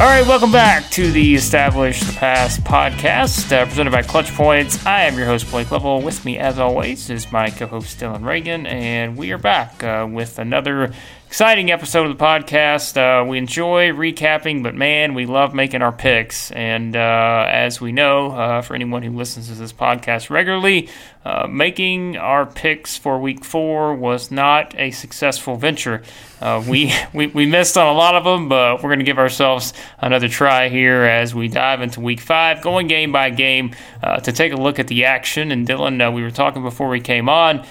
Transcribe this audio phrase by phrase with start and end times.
[0.00, 4.86] All right, welcome back to the Establish the Pass podcast, uh, presented by Clutch Points.
[4.86, 6.00] I am your host, Blake Lovell.
[6.00, 10.08] With me, as always, is my co host, Dylan Reagan, and we are back uh,
[10.10, 10.94] with another
[11.30, 12.96] exciting episode of the podcast.
[12.96, 16.50] Uh, we enjoy recapping, but man, we love making our picks.
[16.50, 20.88] And uh, as we know, uh, for anyone who listens to this podcast regularly,
[21.24, 26.02] uh, making our picks for week four was not a successful venture.
[26.40, 29.18] Uh, we, we, we missed on a lot of them, but we're going to give
[29.18, 33.72] ourselves another try here as we dive into week five, going game by game
[34.02, 35.52] uh, to take a look at the action.
[35.52, 37.64] And Dylan, we were talking before we came on.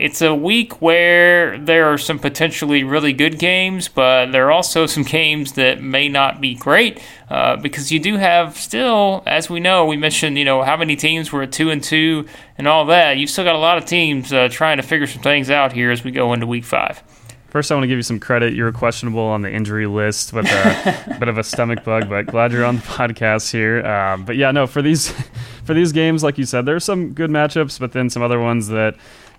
[0.00, 4.86] it's a week where there are some potentially really good games, but there are also
[4.86, 9.60] some games that may not be great uh, because you do have still, as we
[9.60, 12.26] know, we mentioned, you know, how many teams were at two and two
[12.58, 13.16] and all that.
[13.16, 15.90] You've still got a lot of teams uh, trying to figure some things out here
[15.90, 17.02] as we go into week five.
[17.48, 18.52] First, I want to give you some credit.
[18.52, 22.26] You were questionable on the injury list with a bit of a stomach bug, but
[22.26, 23.86] glad you're on the podcast here.
[23.86, 25.10] Um, but yeah, no, for these
[25.64, 28.40] for these games, like you said, there are some good matchups, but then some other
[28.40, 28.96] ones that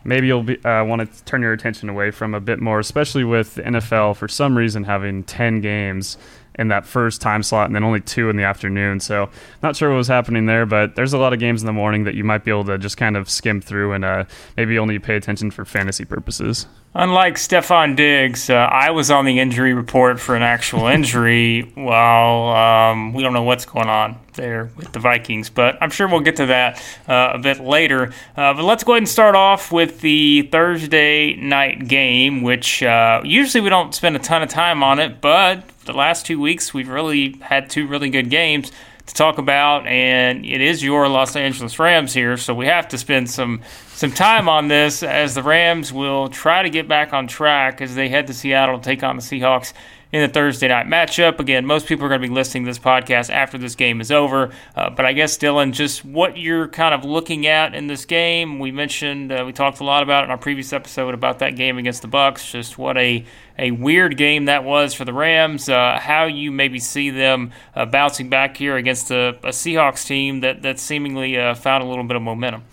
[0.08, 3.56] maybe you'll uh, want to turn your attention away from a bit more, especially with
[3.56, 6.18] the NFL for some reason having 10 games
[6.58, 9.00] in that first time slot and then only two in the afternoon.
[9.00, 9.30] So,
[9.62, 12.04] not sure what was happening there, but there's a lot of games in the morning
[12.06, 14.26] that you might be able to just kind of skim through and uh,
[14.56, 16.68] maybe only pay attention for fantasy purposes.
[17.00, 21.72] Unlike Stefon Diggs, uh, I was on the injury report for an actual injury.
[21.76, 26.08] well, um, we don't know what's going on there with the Vikings, but I'm sure
[26.08, 28.14] we'll get to that uh, a bit later.
[28.36, 33.22] Uh, but let's go ahead and start off with the Thursday night game, which uh,
[33.24, 36.74] usually we don't spend a ton of time on it, but the last two weeks
[36.74, 38.72] we've really had two really good games
[39.08, 42.98] to talk about, and it is your Los Angeles Rams here, so we have to
[42.98, 47.26] spend some some time on this as the Rams will try to get back on
[47.26, 49.74] track as they head to Seattle to take on the Seahawks
[50.12, 51.40] in the Thursday night matchup.
[51.40, 54.12] Again, most people are going to be listening to this podcast after this game is
[54.12, 54.52] over.
[54.76, 58.60] Uh, but I guess, Dylan, just what you're kind of looking at in this game.
[58.60, 61.56] We mentioned, uh, we talked a lot about it in our previous episode about that
[61.56, 62.52] game against the Bucs.
[62.52, 63.26] Just what a
[63.60, 65.68] a weird game that was for the Rams.
[65.68, 70.42] Uh, how you maybe see them uh, bouncing back here against a, a, Seahawks team
[70.42, 72.64] that that seemingly uh, found a little bit of momentum.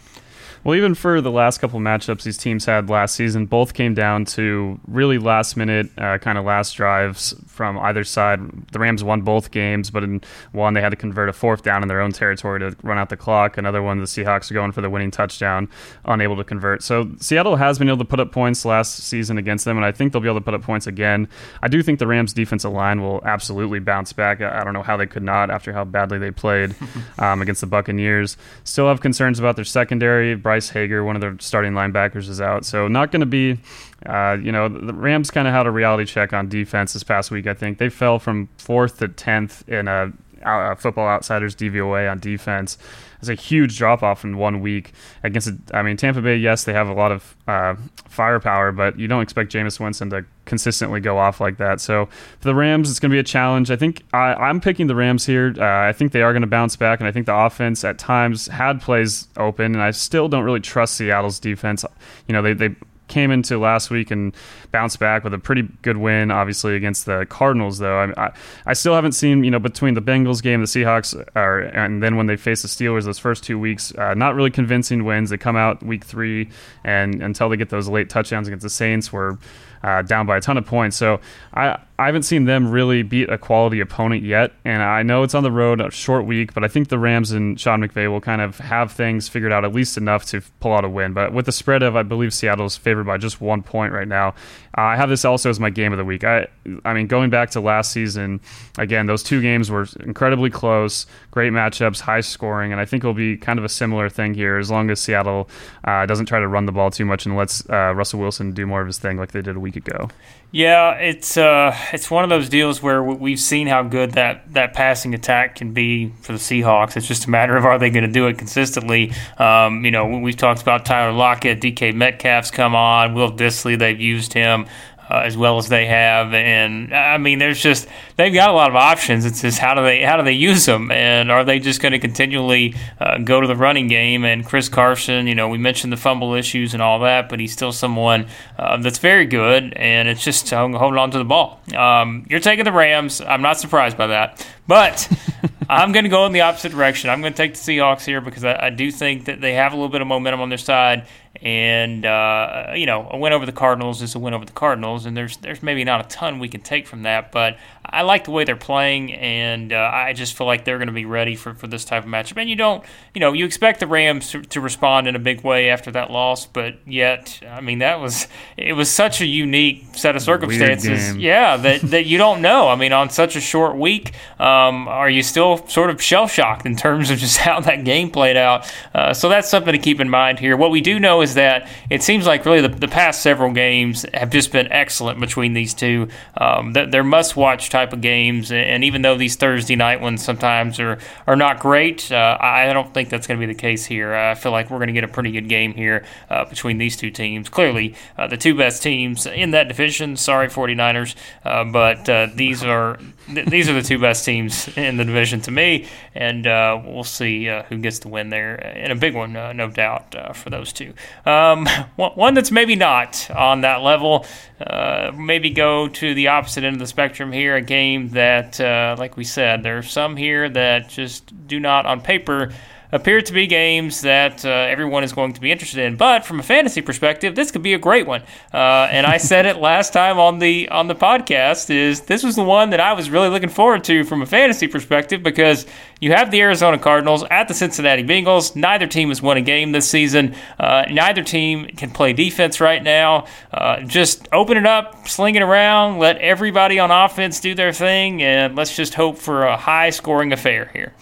[0.64, 4.24] Well, even for the last couple matchups these teams had last season, both came down
[4.26, 8.40] to really last minute, uh, kind of last drives from either side.
[8.72, 11.82] The Rams won both games, but in one they had to convert a fourth down
[11.82, 13.58] in their own territory to run out the clock.
[13.58, 15.68] Another one, the Seahawks are going for the winning touchdown,
[16.06, 16.82] unable to convert.
[16.82, 19.92] So Seattle has been able to put up points last season against them, and I
[19.92, 21.28] think they'll be able to put up points again.
[21.60, 24.40] I do think the Rams' defensive line will absolutely bounce back.
[24.40, 26.74] I don't know how they could not after how badly they played
[27.18, 28.38] um, against the Buccaneers.
[28.64, 30.34] Still have concerns about their secondary.
[30.34, 32.64] Bryce Hager, one of their starting linebackers, is out.
[32.64, 33.58] So not going to be,
[34.06, 37.30] uh, you know, the Rams kind of had a reality check on defense this past
[37.30, 37.46] week.
[37.46, 40.12] I think they fell from fourth to tenth in a,
[40.42, 42.78] a Football Outsiders DVOA on defense.
[43.18, 44.92] It's a huge drop off in one week
[45.22, 45.50] against.
[45.72, 46.36] I mean, Tampa Bay.
[46.36, 47.74] Yes, they have a lot of uh,
[48.06, 51.80] firepower, but you don't expect Jameis Winston to consistently go off like that.
[51.80, 53.70] So for the Rams, it's going to be a challenge.
[53.70, 55.54] I think I, am picking the Rams here.
[55.56, 57.98] Uh, I think they are going to bounce back, and I think the offense at
[57.98, 61.84] times had plays open, and I still don't really trust Seattle's defense.
[62.28, 62.76] You know, they they
[63.08, 64.34] came into last week and
[64.70, 67.78] bounced back with a pretty good win, obviously against the Cardinals.
[67.78, 68.32] Though I, I,
[68.66, 72.16] I still haven't seen you know between the Bengals game, the Seahawks, are, and then
[72.16, 75.30] when they face the Steelers, those first two weeks, uh, not really convincing wins.
[75.30, 76.50] They come out week three,
[76.82, 79.38] and until they get those late touchdowns against the Saints, were
[79.84, 80.96] uh, down by a ton of points.
[80.96, 81.20] So
[81.52, 85.34] I I haven't seen them really beat a quality opponent yet, and I know it's
[85.34, 88.20] on the road, a short week, but I think the Rams and Sean McVay will
[88.20, 91.12] kind of have things figured out at least enough to pull out a win.
[91.12, 94.30] But with the spread of, I believe Seattle's favored by just one point right now.
[94.76, 96.24] Uh, I have this also as my game of the week.
[96.24, 96.48] I,
[96.84, 98.40] I mean, going back to last season,
[98.76, 103.14] again, those two games were incredibly close, great matchups, high scoring, and I think it'll
[103.14, 105.48] be kind of a similar thing here as long as Seattle
[105.84, 108.66] uh, doesn't try to run the ball too much and lets uh, Russell Wilson do
[108.66, 110.08] more of his thing like they did a week ago.
[110.50, 114.74] Yeah, it's uh, it's one of those deals where we've seen how good that, that
[114.74, 116.96] passing attack can be for the Seahawks.
[116.96, 119.12] It's just a matter of are they going to do it consistently.
[119.38, 124.00] Um, you know, we've talked about Tyler Lockett, DK Metcalf's come on, Will Dissly, they've
[124.00, 124.66] used him
[125.10, 127.86] uh, as well as they have, and I mean, there's just
[128.16, 129.24] they've got a lot of options.
[129.24, 131.92] It's just how do they how do they use them, and are they just going
[131.92, 134.24] to continually uh, go to the running game?
[134.24, 137.52] And Chris Carson, you know, we mentioned the fumble issues and all that, but he's
[137.52, 138.26] still someone
[138.58, 141.60] uh, that's very good, and it's just holding on to the ball.
[141.76, 143.20] Um, you're taking the Rams.
[143.20, 145.08] I'm not surprised by that, but.
[145.68, 147.10] I'm going to go in the opposite direction.
[147.10, 149.72] I'm going to take the Seahawks here because I, I, do think that they have
[149.72, 151.06] a little bit of momentum on their side,
[151.40, 155.06] and uh, you know, a win over the Cardinals is a win over the Cardinals,
[155.06, 158.24] and there's there's maybe not a ton we can take from that, but I like
[158.24, 161.36] the way they're playing, and uh, I just feel like they're going to be ready
[161.36, 162.38] for, for this type of matchup.
[162.38, 162.82] And you don't,
[163.14, 166.10] you know, you expect the Rams to, to respond in a big way after that
[166.10, 168.26] loss, but yet, I mean, that was
[168.56, 172.68] it was such a unique set of circumstances, yeah, that that you don't know.
[172.68, 176.66] I mean, on such a short week, um, are you still sort of shell shocked
[176.66, 178.72] in terms of just how that game played out?
[178.94, 180.56] Uh, so that's something to keep in mind here.
[180.56, 184.06] What we do know is that it seems like really the, the past several games
[184.14, 186.08] have just been excellent between these two.
[186.36, 190.78] Um, they're must watch type of games, and even though these Thursday night ones sometimes
[190.78, 194.14] are, are not great, uh, I don't think that's going to be the case here.
[194.14, 196.96] I feel like we're going to get a pretty good game here uh, between these
[196.96, 197.48] two teams.
[197.48, 200.16] Clearly, uh, the two best teams in that division.
[200.16, 204.96] Sorry, 49ers, uh, but uh, these are th- these are the two best teams in
[204.96, 208.96] the division to me, and uh, we'll see who gets the win there and a
[208.96, 210.94] big one, no doubt, for those two.
[211.26, 211.66] Um,
[211.96, 214.26] one that's maybe not on that level,
[214.60, 218.96] uh, maybe go to the opposite end of the spectrum here, a game that, uh,
[218.98, 222.52] like we said, there are some here that just do not, on paper,
[222.94, 225.96] appear to be games that uh, everyone is going to be interested in.
[225.96, 228.22] But from a fantasy perspective, this could be a great one.
[228.52, 232.36] Uh, and I said it last time on the on the podcast is this was
[232.36, 235.66] the one that I was really looking forward to from a fantasy perspective because
[236.00, 238.54] you have the Arizona Cardinals at the Cincinnati Bengals.
[238.54, 240.36] Neither team has won a game this season.
[240.58, 243.26] Uh, neither team can play defense right now.
[243.52, 248.22] Uh, just open it up, sling it around, let everybody on offense do their thing,
[248.22, 250.94] and let's just hope for a high scoring affair here.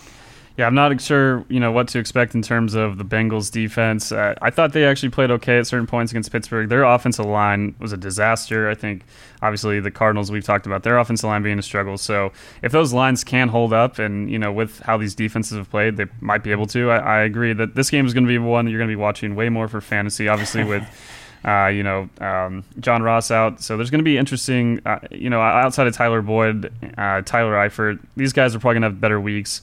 [0.58, 4.12] Yeah, I'm not sure, you know, what to expect in terms of the Bengals defense.
[4.12, 6.68] Uh, I thought they actually played okay at certain points against Pittsburgh.
[6.68, 8.68] Their offensive line was a disaster.
[8.68, 9.04] I think,
[9.40, 11.96] obviously, the Cardinals we've talked about their offensive line being a struggle.
[11.96, 15.70] So if those lines can hold up, and you know, with how these defenses have
[15.70, 16.90] played, they might be able to.
[16.90, 18.96] I, I agree that this game is going to be one that you're going to
[18.96, 20.28] be watching way more for fantasy.
[20.28, 20.84] Obviously, with
[21.44, 23.60] uh, you know, um, John Ross out.
[23.60, 27.54] So there's going to be interesting, uh, you know, outside of Tyler Boyd, uh, Tyler
[27.54, 29.62] Eifert, these guys are probably going to have better weeks.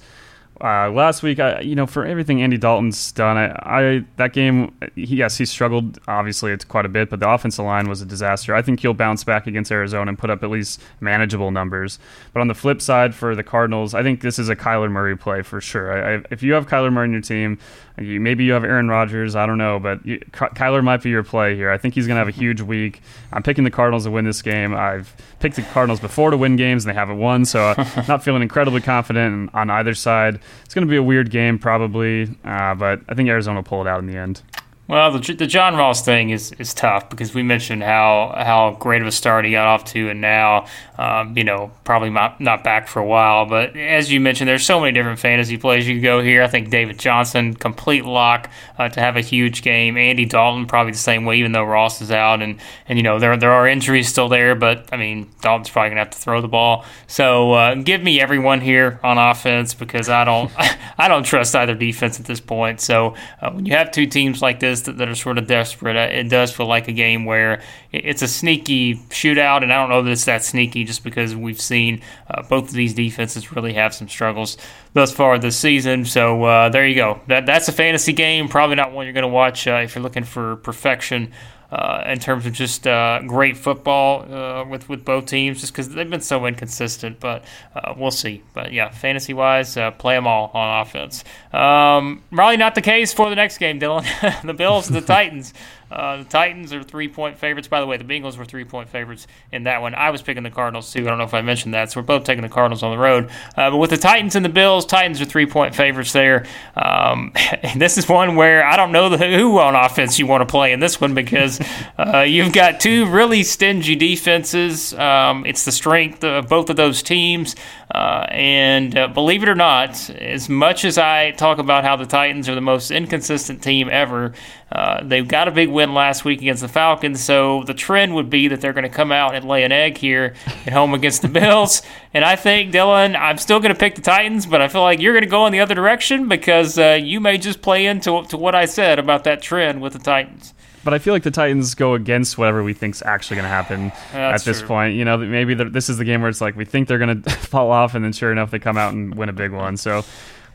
[0.62, 4.76] Uh, last week, I, you know, for everything Andy Dalton's done, I, I that game,
[4.96, 8.06] he, yes, he struggled obviously it's quite a bit, but the offensive line was a
[8.06, 8.54] disaster.
[8.54, 11.98] I think he'll bounce back against Arizona and put up at least manageable numbers.
[12.34, 15.16] But on the flip side, for the Cardinals, I think this is a Kyler Murray
[15.16, 16.18] play for sure.
[16.18, 17.58] I, if you have Kyler Murray in your team,
[17.98, 19.36] you, maybe you have Aaron Rodgers.
[19.36, 21.70] I don't know, but you, Kyler might be your play here.
[21.70, 23.02] I think he's going to have a huge week.
[23.32, 24.74] I'm picking the Cardinals to win this game.
[24.74, 28.24] I've picked the Cardinals before to win games, and they haven't won, so I'm not
[28.24, 30.40] feeling incredibly confident on either side.
[30.66, 33.82] It's going to be a weird game, probably, uh, but I think Arizona will pull
[33.82, 34.42] it out in the end.
[34.90, 39.04] Well, the, the John Ross thing is, is tough because we mentioned how how great
[39.04, 40.66] of a start he got off to, and now,
[40.98, 43.46] um, you know, probably not, not back for a while.
[43.46, 46.42] But as you mentioned, there's so many different fantasy plays you could go here.
[46.42, 49.96] I think David Johnson, complete lock uh, to have a huge game.
[49.96, 53.20] Andy Dalton, probably the same way, even though Ross is out, and and you know
[53.20, 56.42] there there are injuries still there, but I mean Dalton's probably gonna have to throw
[56.42, 56.84] the ball.
[57.06, 60.52] So uh, give me everyone here on offense because I don't
[60.98, 62.82] I don't trust either defense at this point.
[62.82, 65.96] So uh, when you have two teams like this that, that are sort of desperate.
[65.96, 69.90] Uh, it does feel like a game where it's a sneaky shootout, and I don't
[69.90, 73.74] know that it's that sneaky just because we've seen uh, both of these defenses really
[73.74, 74.58] have some struggles
[74.94, 76.06] thus far this season.
[76.06, 77.22] So uh, there you go.
[77.28, 78.48] That that's a fantasy game.
[78.48, 81.32] Probably not one you're going to watch uh, if you're looking for perfection
[81.72, 85.90] uh, in terms of just uh, great football uh, with with both teams, just because
[85.90, 87.20] they've been so inconsistent.
[87.20, 87.44] But
[87.76, 88.44] uh, we'll see.
[88.54, 91.24] But yeah, fantasy wise, uh, play them all on offense.
[91.54, 94.06] Um, probably not the case for the next game, Dylan.
[94.44, 95.54] the Bills the Titans.
[95.92, 97.68] Uh, the Titans are three point favorites.
[97.68, 99.96] By the way, the Bengals were three point favorites in that one.
[99.96, 101.02] I was picking the Cardinals too.
[101.02, 101.92] I don't know if I mentioned that.
[101.92, 103.30] So we're both taking the Cardinals on the road.
[103.56, 106.46] Uh, but with the Titans and the Bills, Titans are three point favorites there.
[106.76, 107.34] Um,
[107.76, 110.72] this is one where I don't know the, who on offense you want to play
[110.72, 111.60] in this one because
[111.98, 114.94] uh, you've got two really stingy defenses.
[114.94, 117.56] Um, it's the strength of both of those teams.
[117.92, 122.06] Uh, and uh, believe it or not, as much as I talk about how the
[122.06, 124.34] Titans are the most inconsistent team ever,
[124.72, 127.24] uh, they've got a big win last week against the Falcons.
[127.24, 129.98] So the trend would be that they're going to come out and lay an egg
[129.98, 130.36] here
[130.66, 131.82] at home against the Bills.
[132.14, 135.00] And I think, Dylan, I'm still going to pick the Titans, but I feel like
[135.00, 138.24] you're going to go in the other direction because uh, you may just play into
[138.30, 140.54] to what I said about that trend with the Titans.
[140.84, 143.92] But I feel like the Titans go against whatever we think's actually going to happen
[144.14, 144.68] at this true.
[144.68, 144.96] point.
[144.96, 147.30] You know, maybe this is the game where it's like we think they're going to
[147.30, 149.76] fall off, and then sure enough, they come out and win a big one.
[149.76, 150.06] So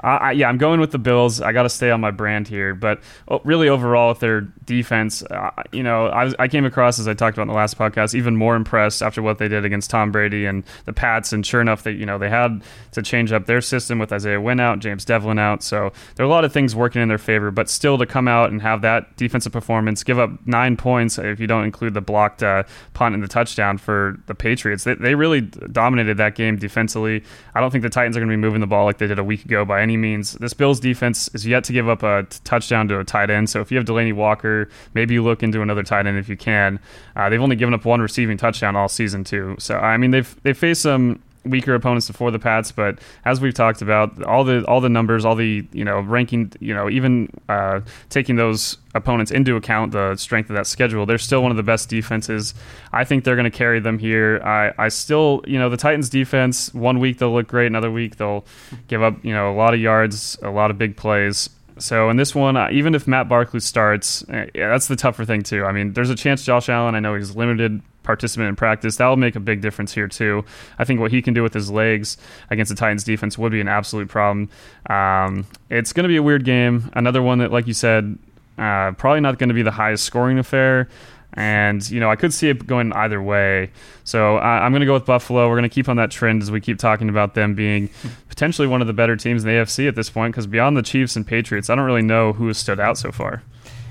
[0.05, 1.41] I, yeah, I'm going with the Bills.
[1.41, 5.23] I got to stay on my brand here, but oh, really overall with their defense,
[5.23, 7.79] uh, you know, I, was, I came across as I talked about in the last
[7.79, 11.33] podcast, even more impressed after what they did against Tom Brady and the Pats.
[11.33, 14.41] And sure enough, they you know they had to change up their system with Isaiah
[14.41, 15.63] Wynn out, James Develin out.
[15.63, 18.29] So there are a lot of things working in their favor, but still to come
[18.29, 22.01] out and have that defensive performance, give up nine points if you don't include the
[22.01, 24.85] blocked uh, punt and the touchdown for the Patriots.
[24.85, 27.23] They, they really dominated that game defensively.
[27.55, 29.19] I don't think the Titans are going to be moving the ball like they did
[29.19, 30.35] a week ago by any means.
[30.35, 33.51] This Bills defense is yet to give up a touchdown to a tight end.
[33.51, 36.37] So if you have Delanie Walker, maybe you look into another tight end if you
[36.37, 36.79] can.
[37.17, 39.57] Uh, they've only given up one receiving touchdown all season too.
[39.59, 43.55] So I mean they've they faced some weaker opponents before the Pats, but as we've
[43.55, 47.29] talked about, all the all the numbers, all the you know ranking, you know even
[47.49, 51.57] uh, taking those opponents into account, the strength of that schedule, they're still one of
[51.57, 52.55] the best defenses.
[52.93, 54.41] I think they're going to carry them here.
[54.45, 56.73] I I still you know the Titans defense.
[56.75, 58.45] One week they'll look great, another week they'll
[58.89, 61.51] give up you know a lot of yards, a lot of big plays.
[61.79, 65.25] So in this one, uh, even if Matt Barkley starts, uh, yeah, that's the tougher
[65.25, 65.65] thing too.
[65.65, 66.95] I mean, there's a chance Josh Allen.
[66.95, 68.97] I know he's limited participant in practice.
[68.97, 70.45] That'll make a big difference here too.
[70.79, 72.17] I think what he can do with his legs
[72.51, 74.51] against the Titans defense would be an absolute problem.
[74.89, 76.91] Um, it's going to be a weird game.
[76.95, 78.19] Another one that, like you said,
[78.57, 80.89] uh, probably not going to be the highest scoring affair.
[81.35, 83.71] And, you know, I could see it going either way.
[84.05, 85.49] So uh, I'm going to go with Buffalo.
[85.49, 87.91] We're going to keep on that trend as we keep talking about them being
[88.29, 90.83] potentially one of the better teams in the AFC at this point, because beyond the
[90.83, 93.43] Chiefs and Patriots, I don't really know who has stood out so far.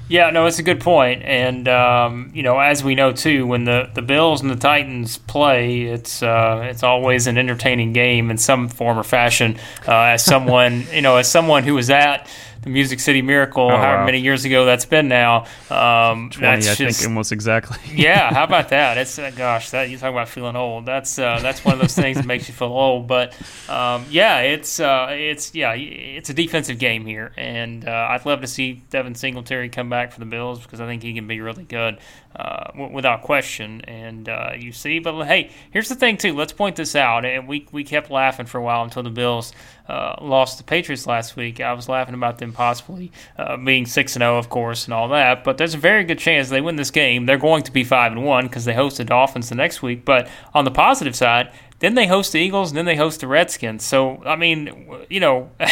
[0.09, 0.93] Yeah, no, it's a good point.
[0.93, 4.55] point, and um, you know, as we know too, when the, the Bills and the
[4.55, 9.57] Titans play, it's uh, it's always an entertaining game in some form or fashion.
[9.87, 12.27] Uh, as someone, you know, as someone who was at
[12.63, 14.05] the Music City Miracle, oh, however wow.
[14.05, 15.45] many years ago that's been now.
[15.69, 17.77] Um, 20, that's I just, think almost exactly.
[17.95, 18.97] yeah, how about that?
[18.97, 20.85] It's uh, gosh, that you talk about feeling old.
[20.85, 23.07] That's uh, that's one of those things that makes you feel old.
[23.07, 23.33] But
[23.69, 28.41] um, yeah, it's uh, it's yeah, it's a defensive game here, and uh, I'd love
[28.41, 31.41] to see Devin Singletary come back for the Bills because I think he can be
[31.41, 31.99] really good
[32.35, 33.81] uh, w- without question.
[33.81, 36.33] And uh, you see, but hey, here's the thing too.
[36.33, 37.25] Let's point this out.
[37.25, 39.53] And we we kept laughing for a while until the Bills
[39.87, 41.59] uh, lost the Patriots last week.
[41.59, 44.93] I was laughing about them possibly uh, being six and zero, oh, of course, and
[44.93, 45.43] all that.
[45.43, 47.25] But there's a very good chance they win this game.
[47.25, 50.05] They're going to be five and one because they host the Dolphins the next week.
[50.05, 53.27] But on the positive side, then they host the Eagles, and then they host the
[53.27, 53.83] Redskins.
[53.83, 55.51] So I mean, you know.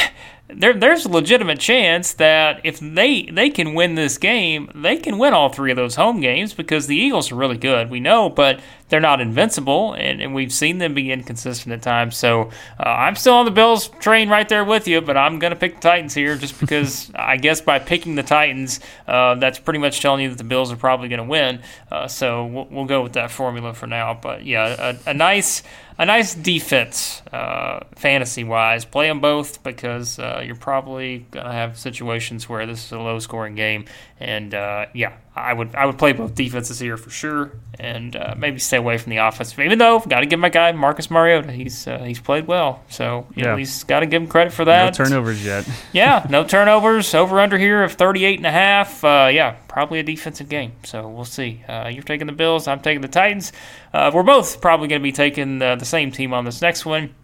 [0.54, 5.18] there, there's a legitimate chance that if they they can win this game, they can
[5.18, 7.90] win all three of those home games because the Eagles are really good.
[7.90, 8.60] We know, but
[8.92, 12.18] they're not invincible, and, and we've seen them be inconsistent at times.
[12.18, 15.52] So uh, I'm still on the Bills train right there with you, but I'm going
[15.52, 19.60] to pick the Titans here just because I guess by picking the Titans, uh, that's
[19.60, 21.62] pretty much telling you that the Bills are probably going to win.
[21.90, 24.14] Uh, so we'll, we'll, go with that formula for now.
[24.14, 25.64] But yeah, a, a nice
[25.98, 28.84] a nice defense, uh, fantasy wise.
[28.84, 33.20] Play them both because uh, you're probably gonna have situations where this is a low
[33.20, 33.86] scoring game,
[34.20, 38.36] and uh, yeah, I would I would play both defenses here for sure, and uh,
[38.38, 39.58] maybe stay away from the offense.
[39.58, 43.26] Even though got to give my guy Marcus Mariota, he's uh, he's played well, so
[43.34, 43.52] yeah.
[43.52, 44.98] at least got to give him credit for that.
[44.98, 45.66] No turnovers yet.
[45.94, 47.14] yeah, no turnovers.
[47.16, 49.06] Over under here of 38 and a half.
[49.06, 50.74] Uh, yeah, probably a defensive game.
[50.84, 51.64] So we'll see.
[51.66, 52.68] Uh, you're taking the Bills.
[52.68, 53.54] I'm taking the Titans.
[53.94, 56.86] Uh, we're both probably going to be taking the, the same team on this next
[56.86, 57.16] one,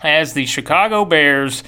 [0.00, 1.64] as the Chicago Bears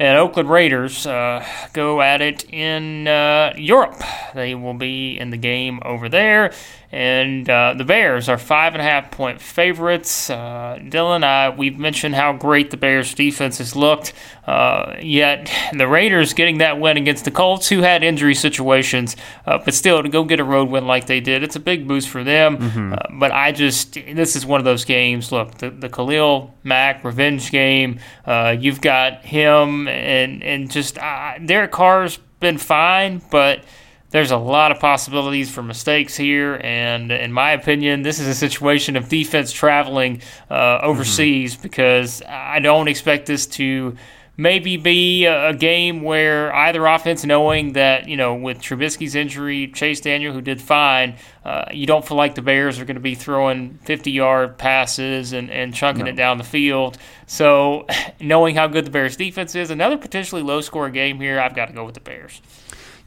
[0.00, 4.02] and Oakland Raiders uh, go at it in uh, Europe.
[4.34, 6.54] They will be in the game over there.
[6.92, 10.28] And uh, the Bears are five and a half point favorites.
[10.28, 14.12] Uh, Dylan, I, we've mentioned how great the Bears defense has looked,
[14.46, 19.16] uh, yet the Raiders getting that win against the Colts, who had injury situations,
[19.46, 21.86] uh, but still to go get a road win like they did, it's a big
[21.86, 22.58] boost for them.
[22.58, 22.92] Mm-hmm.
[22.94, 25.30] Uh, but I just, this is one of those games.
[25.30, 28.00] Look, the, the Khalil Mack revenge game.
[28.26, 33.64] Uh, you've got him, and and just Derek Carr's been fine, but
[34.10, 38.34] there's a lot of possibilities for mistakes here, and in my opinion, this is a
[38.34, 41.62] situation of defense traveling uh, overseas mm-hmm.
[41.62, 43.96] because I don't expect this to
[44.40, 50.00] maybe be a, game where either offense, knowing that you know with Trubisky's injury, Chase
[50.00, 53.14] Daniel, who did fine, uh, you don't feel like the Bears are going to be
[53.14, 56.10] throwing 50-yard passes and, and chunking no.
[56.10, 56.98] it down the field.
[57.26, 57.86] So,
[58.20, 61.74] knowing how good the Bears defense is, another potentially low-scoring game here, I've got to
[61.74, 62.40] go with the Bears.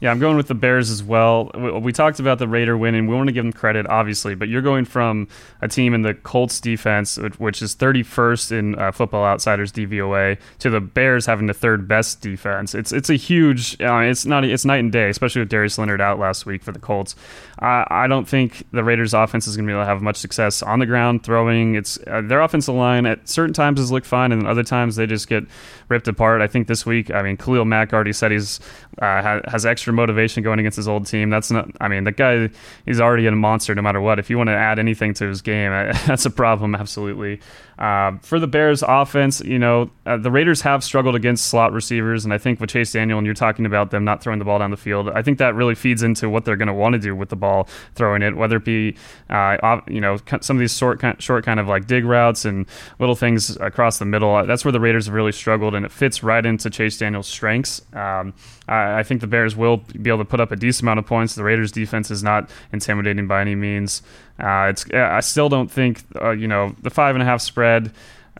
[0.04, 1.50] Yeah, I'm going with the Bears as well.
[1.80, 3.06] We talked about the Raider winning.
[3.06, 5.28] We want to give them credit, obviously, but you're going from
[5.62, 10.68] a team in the Colts defense, which is 31st in uh, Football Outsiders DVOA, to
[10.68, 12.74] the Bears having the third best defense.
[12.74, 13.80] It's it's a huge.
[13.80, 14.44] Uh, it's not.
[14.44, 17.16] It's night and day, especially with Darius Leonard out last week for the Colts.
[17.60, 20.16] I, I don't think the Raiders' offense is going to be able to have much
[20.16, 21.76] success on the ground throwing.
[21.76, 25.06] It's uh, their offensive line at certain times has looked fine, and other times they
[25.06, 25.44] just get
[25.88, 26.42] ripped apart.
[26.42, 28.60] I think this week, I mean, Khalil Mack already said he's
[29.00, 31.30] uh, has extra motivation going against his old team.
[31.30, 31.68] That's not.
[31.80, 32.50] I mean, the guy
[32.84, 34.18] he's already a monster no matter what.
[34.18, 35.70] If you want to add anything to his game,
[36.06, 36.74] that's a problem.
[36.74, 37.40] Absolutely.
[37.78, 42.24] Uh, for the Bears offense, you know, uh, the Raiders have struggled against slot receivers,
[42.24, 44.58] and I think with Chase Daniel, and you're talking about them not throwing the ball
[44.58, 46.98] down the field, I think that really feeds into what they're going to want to
[46.98, 48.96] do with the ball, throwing it, whether it be,
[49.28, 52.66] uh, you know, some of these short, short kind of like dig routes and
[52.98, 54.44] little things across the middle.
[54.46, 57.82] That's where the Raiders have really struggled, and it fits right into Chase Daniel's strengths.
[57.92, 58.34] Um,
[58.68, 61.06] I, I think the Bears will be able to put up a decent amount of
[61.06, 61.34] points.
[61.34, 64.02] The Raiders' defense is not intimidating by any means.
[64.38, 67.92] Uh, it's I still don't think uh, you know the five and a half spread.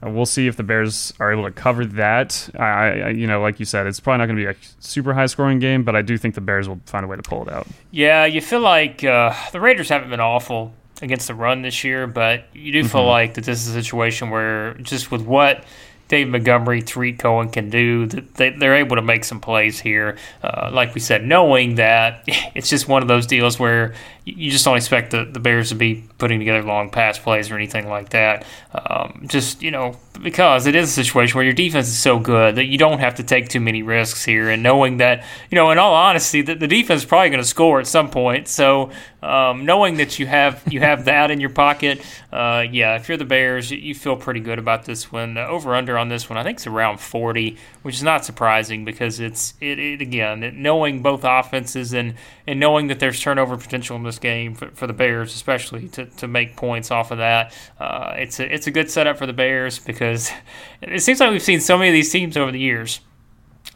[0.04, 2.50] Uh, we'll see if the Bears are able to cover that.
[2.58, 5.14] I, I you know, like you said, it's probably not going to be a super
[5.14, 7.42] high scoring game, but I do think the Bears will find a way to pull
[7.46, 7.66] it out.
[7.90, 12.06] Yeah, you feel like uh, the Raiders haven't been awful against the run this year,
[12.06, 13.10] but you do feel mm-hmm.
[13.10, 15.64] like that this is a situation where just with what
[16.08, 18.06] Dave Montgomery, Tarik Cohen can do.
[18.06, 20.18] They, they're able to make some plays here.
[20.42, 24.64] Uh, like we said, knowing that it's just one of those deals where you just
[24.64, 28.10] don't expect the, the Bears to be putting together long pass plays or anything like
[28.10, 28.46] that.
[28.74, 32.56] Um, just, you know, because it is a situation where your defense is so good
[32.56, 34.48] that you don't have to take too many risks here.
[34.48, 37.48] And knowing that, you know, in all honesty, that the defense is probably going to
[37.48, 38.48] score at some point.
[38.48, 38.90] So
[39.24, 43.16] um, knowing that you have you have that in your pocket, uh, yeah, if you're
[43.16, 45.38] the Bears, you feel pretty good about this one.
[45.38, 48.84] Uh, over under on this one, I think it's around 40, which is not surprising
[48.84, 52.14] because it's it, it again it, knowing both offenses and
[52.46, 56.04] and knowing that there's turnover potential in this game for, for the Bears, especially to,
[56.04, 57.56] to make points off of that.
[57.80, 60.30] Uh, it's a it's a good setup for the Bears because
[60.82, 63.00] it seems like we've seen so many of these teams over the years.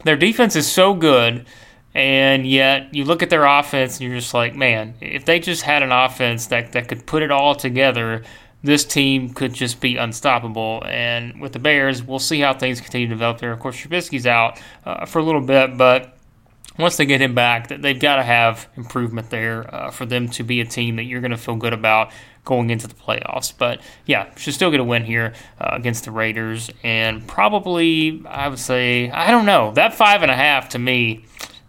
[0.05, 1.47] Their defense is so good,
[1.95, 5.63] and yet you look at their offense and you're just like, man, if they just
[5.63, 8.23] had an offense that that could put it all together.
[8.61, 13.07] This team could just be unstoppable, and with the Bears, we'll see how things continue
[13.07, 13.53] to develop there.
[13.53, 16.19] Of course, Trubisky's out uh, for a little bit, but
[16.79, 20.45] once they get him back, they've got to have improvement there uh, for them to
[20.45, 22.13] be a team that you're going to feel good about
[22.45, 23.53] going into the playoffs.
[23.57, 28.49] But yeah, should still get a win here uh, against the Raiders, and probably I
[28.49, 31.25] would say I don't know that five and a half to me.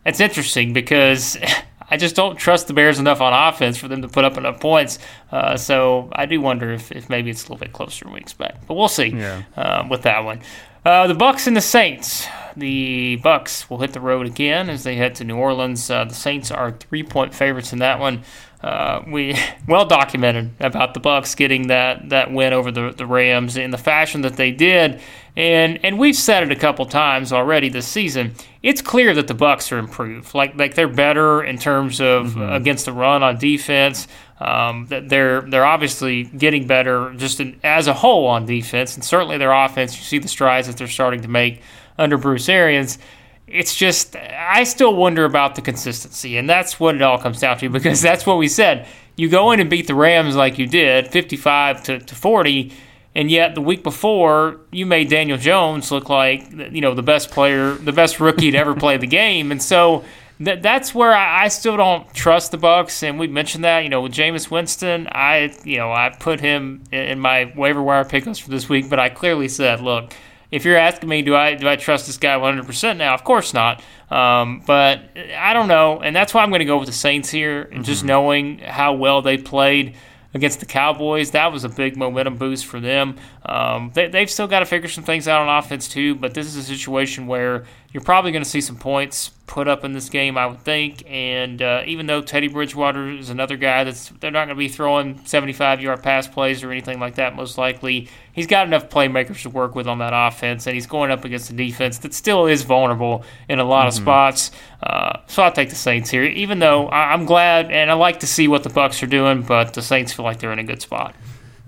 [0.06, 1.38] It's interesting because.
[1.92, 4.60] I just don't trust the Bears enough on offense for them to put up enough
[4.60, 5.00] points.
[5.32, 8.20] Uh, so I do wonder if, if maybe it's a little bit closer than we
[8.20, 8.68] expect.
[8.68, 9.42] But we'll see yeah.
[9.58, 10.42] uh, with that one.
[10.86, 12.28] Uh, the Bucs and the Saints.
[12.56, 15.90] The Bucs will hit the road again as they head to New Orleans.
[15.90, 18.24] Uh, the Saints are three-point favorites in that one.
[18.62, 23.58] Uh, we well documented about the Bucs getting that, that win over the, the Rams
[23.58, 25.02] in the fashion that they did,
[25.36, 28.34] and and we've said it a couple times already this season.
[28.62, 30.34] It's clear that the Bucs are improved.
[30.34, 32.42] Like like they're better in terms of mm-hmm.
[32.42, 34.08] against the run on defense.
[34.40, 39.38] Um, they're they're obviously getting better just in, as a whole on defense, and certainly
[39.38, 39.98] their offense.
[39.98, 41.62] You see the strides that they're starting to make
[41.98, 43.00] under Bruce Arians.
[43.48, 47.58] It's just I still wonder about the consistency, and that's what it all comes down
[47.58, 48.88] to because that's what we said.
[49.18, 52.72] You go in and beat the Rams like you did, fifty-five to, to forty,
[53.20, 57.32] and yet the week before you made Daniel Jones look like you know the best
[57.32, 60.06] player, the best rookie to ever play the game, and so
[60.40, 63.80] that that's where I, I, still don't trust the Bucs, and we mentioned that.
[63.80, 67.84] You know, with Jameis Winston, I you know I put him in, in my waiver
[67.84, 70.14] wire pickups for this week, but I clearly said, look,
[70.50, 73.16] if you're asking me, do I do I trust this guy 100% now?
[73.16, 73.84] Of course not.
[74.10, 75.02] Um, but
[75.38, 77.74] I don't know, and that's why I'm going to go with the Saints here, and
[77.74, 77.84] mm-hmm.
[77.84, 79.98] just knowing how well they played
[80.34, 81.32] against the Cowboys.
[81.32, 83.18] That was a big momentum boost for them.
[83.46, 86.48] Um, they, have still got to figure some things out on offense too, but this
[86.48, 90.10] is a situation where you're probably going to see some points put up in this
[90.10, 91.04] game, I would think.
[91.08, 94.68] And uh, even though Teddy Bridgewater is another guy that's they're not going to be
[94.68, 99.42] throwing 75 yard pass plays or anything like that, most likely he's got enough playmakers
[99.42, 102.46] to work with on that offense, and he's going up against a defense that still
[102.46, 103.88] is vulnerable in a lot mm-hmm.
[103.88, 104.52] of spots.
[104.84, 108.28] Uh, so I'll take the Saints here, even though I'm glad and I like to
[108.28, 110.82] see what the Bucs are doing, but the Saints feel like they're in a good
[110.82, 111.16] spot.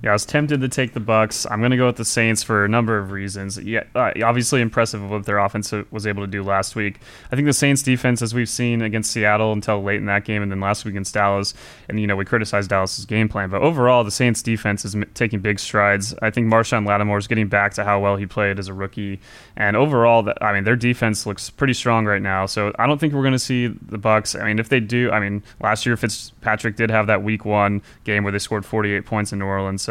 [0.03, 1.45] Yeah, I was tempted to take the Bucs.
[1.45, 3.59] I'm going to go with the Saints for a number of reasons.
[3.59, 6.99] Yeah, uh, obviously impressive of what their offense was able to do last week.
[7.31, 10.41] I think the Saints defense, as we've seen against Seattle until late in that game,
[10.41, 11.53] and then last week against Dallas,
[11.87, 15.39] and you know we criticized Dallas's game plan, but overall the Saints defense is taking
[15.39, 16.15] big strides.
[16.19, 19.19] I think Marshon Lattimore is getting back to how well he played as a rookie,
[19.55, 22.47] and overall, I mean their defense looks pretty strong right now.
[22.47, 24.33] So I don't think we're going to see the Bucs.
[24.33, 27.83] I mean, if they do, I mean last year Fitzpatrick did have that Week One
[28.03, 29.83] game where they scored 48 points in New Orleans.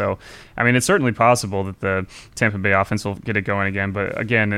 [0.57, 3.91] I mean, it's certainly possible that the Tampa Bay offense will get it going again.
[3.91, 4.49] But again,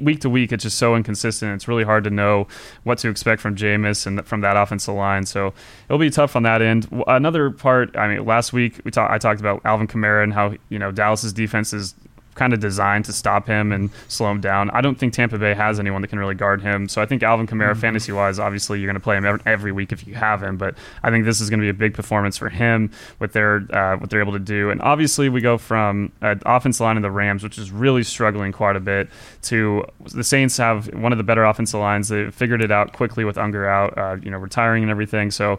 [0.00, 1.54] week to week, it's just so inconsistent.
[1.54, 2.46] It's really hard to know
[2.84, 5.26] what to expect from Jameis and from that offensive line.
[5.26, 5.52] So
[5.88, 6.88] it'll be tough on that end.
[7.06, 9.12] Another part, I mean, last week we talked.
[9.12, 11.94] I talked about Alvin Kamara and how you know Dallas's defense is
[12.34, 14.70] kind of designed to stop him and slow him down.
[14.70, 16.88] I don't think Tampa Bay has anyone that can really guard him.
[16.88, 17.80] So I think Alvin Kamara, mm-hmm.
[17.80, 20.56] fantasy wise, obviously you're going to play him every week if you have him.
[20.56, 23.66] But I think this is going to be a big performance for him with their
[23.70, 24.70] uh, what they're able to do.
[24.70, 28.52] And obviously we go from uh, offense line of the Rams, which is really struggling
[28.52, 29.08] quite a bit,
[29.42, 32.08] to the Saints have one of the better offensive lines.
[32.08, 35.30] They figured it out quickly with Unger out, uh, you know, retiring and everything.
[35.30, 35.58] So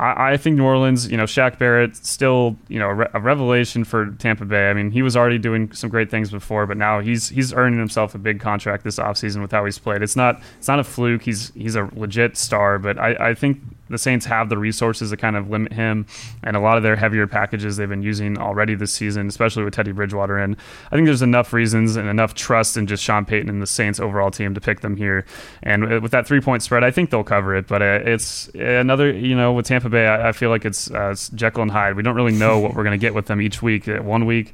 [0.00, 3.82] I, think New Orleans, you know, Shaq Barrett still, you know, a, re- a, revelation
[3.84, 4.70] for Tampa Bay.
[4.70, 7.78] I mean, he was already doing some great things before, but now he's he's earning
[7.78, 10.02] himself a big contract this offseason with how he's played.
[10.02, 11.22] It's not it's not a fluke.
[11.22, 15.16] He's he's a legit star, but I, I think the Saints have the resources to
[15.16, 16.06] kind of limit him,
[16.42, 19.74] and a lot of their heavier packages they've been using already this season, especially with
[19.74, 20.56] Teddy Bridgewater in.
[20.90, 24.00] I think there's enough reasons and enough trust in just Sean Payton and the Saints
[24.00, 25.24] overall team to pick them here.
[25.62, 27.66] And with that three point spread, I think they'll cover it.
[27.66, 31.28] But uh, it's another, you know, with Tampa Bay, I, feel like it's, uh, it's
[31.30, 31.96] Jekyll and Hyde.
[31.96, 33.88] We don't really know what we're going to get with them each week.
[33.88, 34.52] Uh, one week,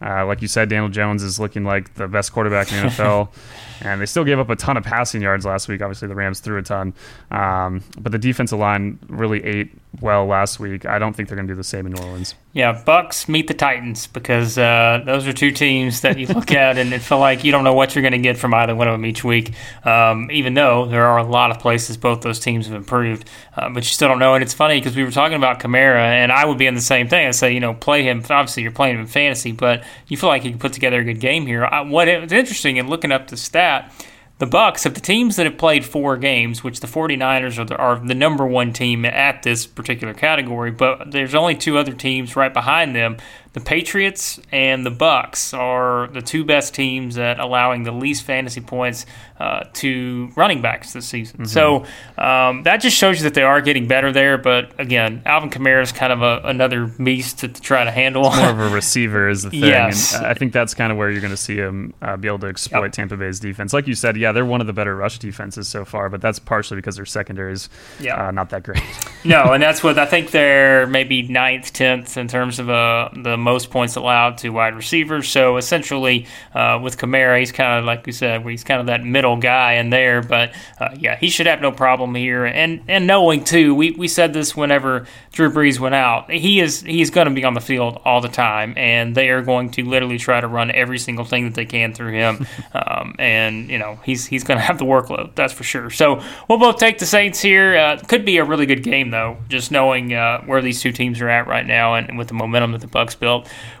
[0.00, 3.28] uh, like you said, Daniel Jones is looking like the best quarterback in the NFL.
[3.80, 5.82] and they still gave up a ton of passing yards last week.
[5.82, 6.94] Obviously, the Rams threw a ton,
[7.30, 9.70] um, but the defensive line really ate
[10.00, 10.84] well last week.
[10.86, 12.34] I don't think they're going to do the same in New Orleans.
[12.52, 16.78] Yeah, Bucs meet the Titans because uh, those are two teams that you look at
[16.78, 18.88] and it feel like you don't know what you're going to get from either one
[18.88, 19.52] of them each week.
[19.84, 23.68] Um, even though there are a lot of places both those teams have improved, uh,
[23.68, 24.34] but you still don't know.
[24.34, 26.80] And it's funny because we were talking about Kamara, and I would be in the
[26.80, 27.26] same thing.
[27.26, 28.18] I say, you know, play him.
[28.18, 31.04] Obviously, you're playing him in fantasy, but you feel like he can put together a
[31.04, 31.64] good game here.
[31.64, 33.92] I, what it's interesting in looking up the stat
[34.38, 37.76] the Bucs of the teams that have played four games, which the 49ers are the,
[37.76, 42.36] are the number one team at this particular category, but there's only two other teams
[42.36, 43.16] right behind them
[43.56, 48.60] the Patriots and the Bucs are the two best teams at allowing the least fantasy
[48.60, 49.06] points
[49.40, 51.40] uh, to running backs this season.
[51.40, 51.46] Mm-hmm.
[51.46, 51.86] So
[52.22, 54.36] um, that just shows you that they are getting better there.
[54.36, 58.26] But again, Alvin Kamara is kind of a, another beast to, to, try to handle.
[58.26, 59.60] It's more of a receiver is the thing.
[59.60, 60.14] Yes.
[60.14, 62.40] And I think that's kind of where you're going to see him uh, be able
[62.40, 62.92] to exploit yep.
[62.92, 63.72] Tampa Bay's defense.
[63.72, 66.38] Like you said, yeah, they're one of the better rush defenses so far, but that's
[66.38, 68.18] partially because their secondary is yep.
[68.18, 68.82] uh, not that great.
[69.24, 73.36] no, and that's what I think they're maybe ninth, tenth in terms of uh, the
[73.46, 75.28] most points allowed to wide receivers.
[75.28, 79.04] So essentially, uh, with Kamara, he's kind of like we said, he's kind of that
[79.04, 80.20] middle guy in there.
[80.20, 82.44] But uh, yeah, he should have no problem here.
[82.44, 86.82] And and knowing too, we, we said this whenever Drew Brees went out, he is
[86.82, 89.84] he's going to be on the field all the time, and they are going to
[89.84, 92.46] literally try to run every single thing that they can through him.
[92.74, 95.90] um, and you know he's he's going to have the workload, that's for sure.
[95.90, 97.76] So we'll both take the Saints here.
[97.76, 101.20] Uh, could be a really good game though, just knowing uh, where these two teams
[101.20, 103.18] are at right now and with the momentum that the Bucs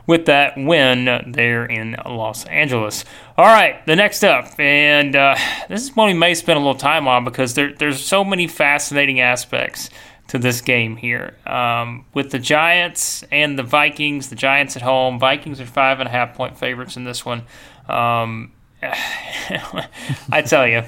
[0.06, 3.04] with that win there in Los Angeles.
[3.36, 5.36] All right, the next up, and uh,
[5.68, 8.46] this is one we may spend a little time on because there, there's so many
[8.46, 9.90] fascinating aspects
[10.28, 11.36] to this game here.
[11.46, 16.08] Um, with the Giants and the Vikings, the Giants at home, Vikings are five and
[16.08, 17.42] a half point favorites in this one.
[17.88, 20.82] Um, I tell you,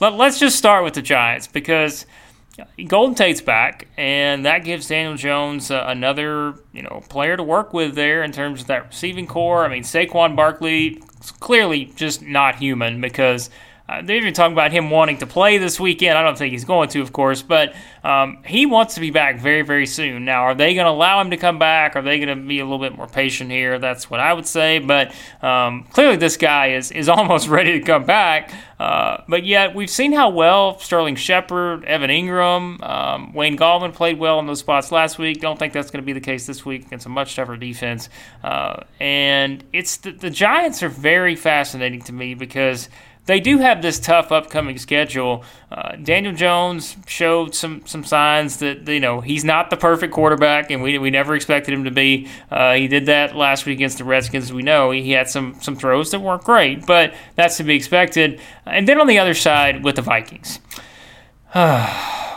[0.00, 2.06] let, us just start with the Giants because
[2.86, 7.72] Golden Tate's back, and that gives Daniel Jones uh, another you know player to work
[7.72, 9.64] with there in terms of that receiving corps.
[9.64, 13.50] I mean, Saquon Barkley is clearly just not human because
[13.90, 16.16] Uh, they're even talking about him wanting to play this weekend.
[16.16, 17.74] I don't think he's going to, of course, but
[18.04, 20.24] um, he wants to be back very, very soon.
[20.24, 21.96] Now, are they going to allow him to come back?
[21.96, 23.80] Are they going to be a little bit more patient here?
[23.80, 24.78] That's what I would say.
[24.78, 28.52] But um, clearly, this guy is, is almost ready to come back.
[28.78, 34.18] Uh, but yet, we've seen how well Sterling Shepard, Evan Engram, um, Wayne Gallman played
[34.18, 35.40] well in those spots last week.
[35.40, 38.08] Don't think that's going to be the case this week against a much tougher defense.
[38.42, 42.88] Uh, and it's the, the Giants are very fascinating to me because
[43.26, 45.44] they do have this tough upcoming schedule.
[45.70, 50.70] Uh, Daniel Jones showed some some signs that you know he's not the perfect quarterback,
[50.70, 52.28] and we, we never expected him to be.
[52.50, 54.52] Uh, he did that last week against the Redskins.
[54.52, 58.40] We know he had some some throws that weren't great, but that's to be expected.
[58.66, 60.58] And then on the other side with the Vikings.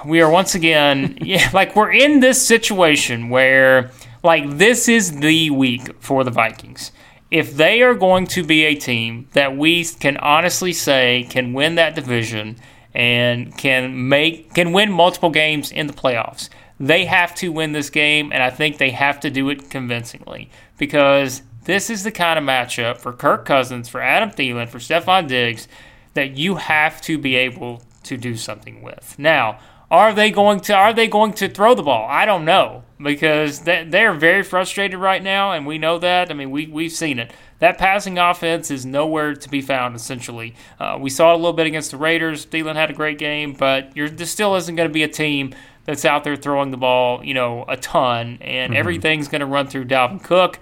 [0.05, 3.91] we are once again, yeah, like we're in this situation where,
[4.23, 6.91] like, this is the week for the Vikings
[7.33, 11.73] if they are going to be a team that we can honestly say can win
[11.73, 12.55] that division
[12.93, 16.47] and can make can win multiple games in the playoffs,
[16.79, 20.51] they have to win this game, and I think they have to do it convincingly
[20.77, 25.27] because this is the kind of matchup for Kirk Cousins, for Adam Thielen, for Stefon
[25.27, 25.67] Diggs
[26.13, 29.15] that you have to be able to do something with.
[29.17, 29.57] Now,
[29.93, 32.07] are they going to are they going to throw the ball?
[32.09, 36.31] I don't know because they're very frustrated right now, and we know that.
[36.31, 37.31] I mean, we, we've seen it.
[37.59, 40.55] That passing offense is nowhere to be found, essentially.
[40.79, 42.45] Uh, we saw it a little bit against the Raiders.
[42.45, 45.53] Thielen had a great game, but there still isn't going to be a team
[45.85, 48.79] that's out there throwing the ball, you know, a ton, and mm-hmm.
[48.79, 50.59] everything's going to run through Dalvin Cook.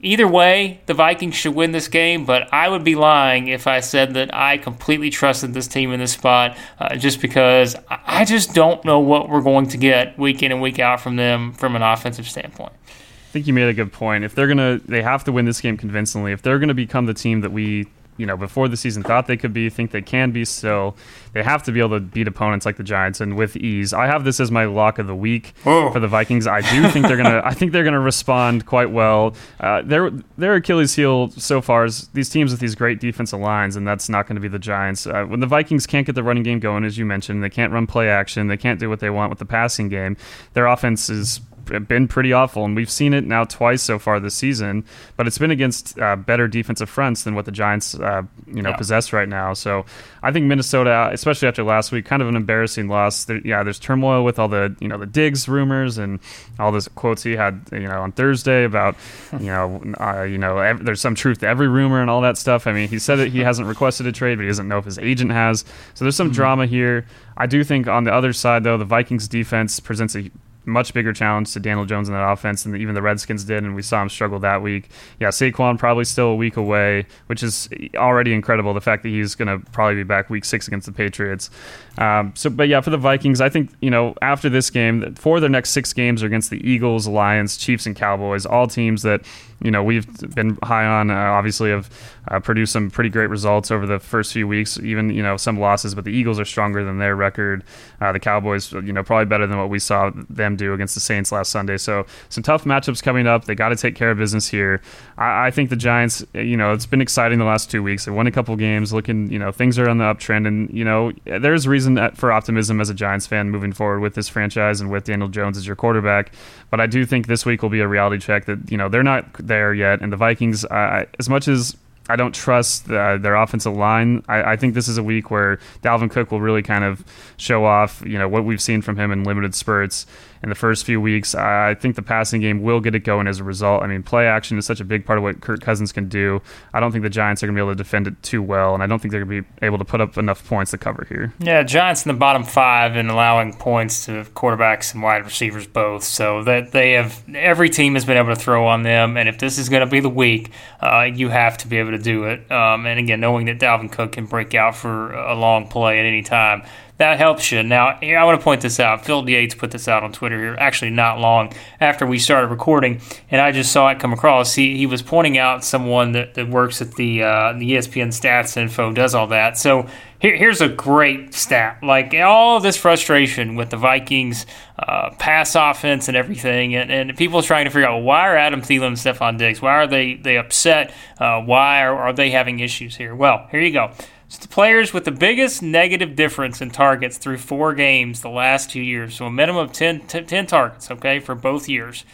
[0.00, 3.80] Either way, the Vikings should win this game, but I would be lying if I
[3.80, 8.52] said that I completely trusted this team in this spot uh, just because I just
[8.52, 11.76] don't know what we're going to get week in and week out from them from
[11.76, 12.72] an offensive standpoint.
[12.72, 14.22] I think you made a good point.
[14.22, 16.32] If they're going to, they have to win this game convincingly.
[16.32, 19.26] If they're going to become the team that we you know before the season thought
[19.26, 20.96] they could be, think they can be still.
[21.32, 23.92] They have to be able to beat opponents like the Giants and with ease.
[23.92, 25.92] I have this as my lock of the week oh.
[25.92, 26.46] for the Vikings.
[26.46, 27.42] I do think they're gonna.
[27.44, 29.34] I think they're gonna respond quite well.
[29.60, 33.76] Uh, their their Achilles heel so far is these teams with these great defensive lines,
[33.76, 35.06] and that's not going to be the Giants.
[35.06, 37.72] Uh, when the Vikings can't get the running game going, as you mentioned, they can't
[37.72, 38.48] run play action.
[38.48, 40.16] They can't do what they want with the passing game.
[40.54, 44.34] Their offense is been pretty awful, and we've seen it now twice so far this
[44.34, 44.84] season.
[45.16, 48.70] But it's been against uh, better defensive fronts than what the Giants, uh, you know,
[48.70, 48.76] yeah.
[48.76, 49.52] possess right now.
[49.54, 49.84] So
[50.22, 53.24] I think Minnesota, especially after last week, kind of an embarrassing loss.
[53.24, 56.20] There, yeah, there's turmoil with all the you know the Diggs rumors and
[56.58, 58.96] all those quotes he had you know on Thursday about
[59.40, 62.38] you know uh, you know ev- there's some truth to every rumor and all that
[62.38, 62.66] stuff.
[62.66, 64.84] I mean, he said that he hasn't requested a trade, but he doesn't know if
[64.84, 65.64] his agent has.
[65.94, 66.34] So there's some mm-hmm.
[66.34, 67.06] drama here.
[67.36, 70.30] I do think on the other side though, the Vikings defense presents a
[70.66, 73.74] much bigger challenge to Daniel Jones in that offense than even the Redskins did, and
[73.74, 74.90] we saw him struggle that week.
[75.20, 78.74] Yeah, Saquon probably still a week away, which is already incredible.
[78.74, 81.50] The fact that he's going to probably be back week six against the Patriots.
[81.98, 85.40] Um, so, but yeah, for the Vikings, I think you know after this game, for
[85.40, 89.22] their next six games are against the Eagles, Lions, Chiefs, and Cowboys, all teams that
[89.62, 91.10] you know we've been high on.
[91.10, 91.90] Uh, obviously, have
[92.28, 94.78] uh, produced some pretty great results over the first few weeks.
[94.78, 97.64] Even you know some losses, but the Eagles are stronger than their record.
[98.00, 101.00] Uh, the Cowboys, you know, probably better than what we saw them do against the
[101.00, 101.78] Saints last Sunday.
[101.78, 103.44] So some tough matchups coming up.
[103.44, 104.82] They got to take care of business here.
[105.16, 108.04] I, I, think the Giants, you know, it's been exciting the last two weeks.
[108.04, 108.92] They won a couple games.
[108.92, 112.80] Looking, you know, things are on the uptrend, and you know, there's reason for optimism
[112.80, 115.76] as a Giants fan moving forward with this franchise and with Daniel Jones as your
[115.76, 116.32] quarterback.
[116.70, 119.02] But I do think this week will be a reality check that you know they're
[119.02, 121.76] not there yet, and the Vikings, uh, as much as
[122.08, 124.22] I don't trust uh, their offensive line.
[124.28, 127.04] I, I, think this is a week where Dalvin Cook will really kind of
[127.36, 130.06] show off, you know, what we've seen from him in limited spurts
[130.42, 131.34] in the first few weeks.
[131.34, 133.82] I think the passing game will get it going as a result.
[133.82, 136.40] I mean, play action is such a big part of what Kirk Cousins can do.
[136.72, 138.74] I don't think the Giants are going to be able to defend it too well,
[138.74, 140.78] and I don't think they're going to be able to put up enough points to
[140.78, 141.32] cover here.
[141.38, 146.04] Yeah, Giants in the bottom five in allowing points to quarterbacks and wide receivers both.
[146.04, 149.38] So that they have every team has been able to throw on them, and if
[149.38, 152.24] this is going to be the week, uh, you have to be able to do
[152.24, 152.50] it.
[152.50, 156.06] Um, and again, knowing that Dalvin Cook can break out for a long play at
[156.06, 156.62] any time
[156.98, 157.62] that helps you.
[157.62, 159.04] Now, I want to point this out.
[159.04, 163.00] Field Yates put this out on Twitter here, actually not long after we started recording,
[163.30, 164.54] and I just saw it come across.
[164.54, 168.56] He, he was pointing out someone that, that works at the uh, the ESPN stats
[168.56, 169.58] info, does all that.
[169.58, 169.86] So
[170.18, 171.82] here, here's a great stat.
[171.82, 174.46] Like all this frustration with the Vikings
[174.78, 178.62] uh, pass offense and everything, and, and people trying to figure out why are Adam
[178.62, 180.94] Thielen and Stefon Diggs, why are they, they upset?
[181.18, 183.14] Uh, why are, are they having issues here?
[183.14, 183.92] Well, here you go.
[184.26, 188.70] It's the players with the biggest negative difference in targets through four games the last
[188.70, 189.14] two years.
[189.14, 192.04] So a minimum of 10, 10 targets, okay, for both years.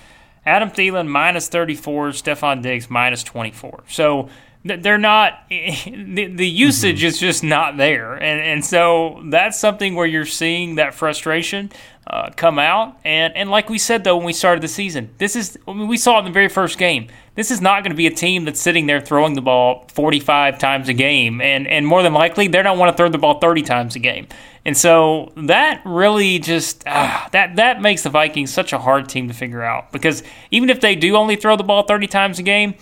[0.44, 3.84] Adam Thielen minus 34, Stefon Diggs minus 24.
[3.88, 4.28] So
[4.64, 7.06] they're not the, the usage mm-hmm.
[7.06, 8.14] is just not there.
[8.14, 11.72] And and so that's something where you're seeing that frustration
[12.06, 12.96] uh, come out.
[13.04, 15.88] And and like we said though when we started the season this is I mean,
[15.88, 17.08] we saw it in the very first game.
[17.34, 20.58] This is not going to be a team that's sitting there throwing the ball 45
[20.58, 21.40] times a game.
[21.40, 23.98] And and more than likely they don't want to throw the ball 30 times a
[23.98, 24.28] game.
[24.64, 29.26] And so that really just ah, that that makes the Vikings such a hard team
[29.26, 29.90] to figure out.
[29.90, 30.22] Because
[30.52, 32.74] even if they do only throw the ball 30 times a game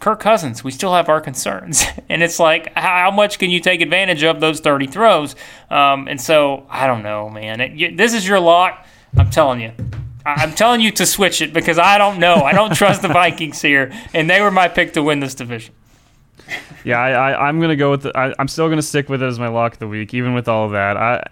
[0.00, 1.84] Kirk Cousins, we still have our concerns.
[2.08, 5.36] and it's like, how much can you take advantage of those 30 throws?
[5.70, 7.60] Um, and so, I don't know, man.
[7.60, 8.86] It, this is your lot.
[9.16, 9.72] I'm telling you.
[10.24, 12.36] I'm telling you to switch it because I don't know.
[12.36, 15.74] I don't trust the Vikings here, and they were my pick to win this division.
[16.84, 18.02] Yeah, I, am going to go with.
[18.02, 20.14] The, I, am still going to stick with it as my lock of the week,
[20.14, 20.96] even with all of that.
[20.96, 21.22] I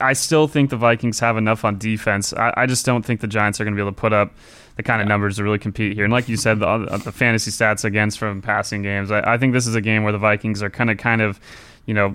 [0.00, 2.32] I still think the Vikings have enough on defense.
[2.32, 4.32] I, I just don't think the Giants are going to be able to put up
[4.76, 6.04] the kind of numbers to really compete here.
[6.04, 9.10] And like you said, the, uh, the fantasy stats against from passing games.
[9.10, 11.40] I, I think this is a game where the Vikings are kind of kind of,
[11.86, 12.14] you know,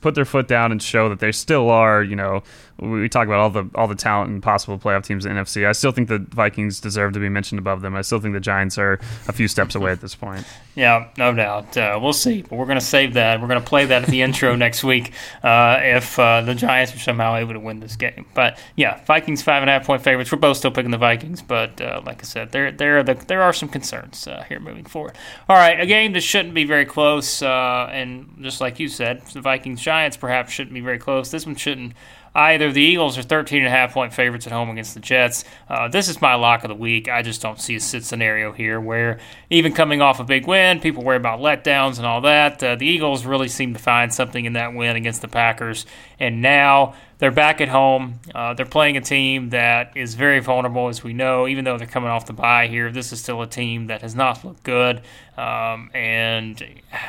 [0.00, 2.42] put their foot down and show that they still are, you know,
[2.82, 5.66] we talk about all the all the talent and possible playoff teams in the NFC.
[5.66, 7.94] I still think the Vikings deserve to be mentioned above them.
[7.94, 10.44] I still think the Giants are a few steps away at this point.
[10.74, 11.76] Yeah, no doubt.
[11.76, 13.42] Uh, we'll see, but we're going to save that.
[13.42, 16.94] We're going to play that at the intro next week uh, if uh, the Giants
[16.94, 18.24] are somehow able to win this game.
[18.32, 20.32] But yeah, Vikings five and a half point favorites.
[20.32, 23.14] We're both still picking the Vikings, but uh, like I said, there there are the,
[23.14, 25.12] there are some concerns uh, here moving forward.
[25.46, 29.20] All right, a game that shouldn't be very close, uh, and just like you said,
[29.34, 31.30] the Vikings Giants perhaps shouldn't be very close.
[31.30, 31.92] This one shouldn't
[32.34, 32.72] either.
[32.72, 35.44] The Eagles are 13 and a half point favorites at home against the Jets.
[35.68, 37.08] Uh, this is my lock of the week.
[37.08, 39.18] I just don't see a sit scenario here where
[39.50, 42.62] even coming off a big win, people worry about letdowns and all that.
[42.62, 45.86] Uh, the Eagles really seem to find something in that win against the Packers,
[46.18, 48.18] and now they're back at home.
[48.34, 51.46] Uh, they're playing a team that is very vulnerable, as we know.
[51.46, 54.16] Even though they're coming off the bye here, this is still a team that has
[54.16, 55.02] not looked good.
[55.36, 56.60] Um, and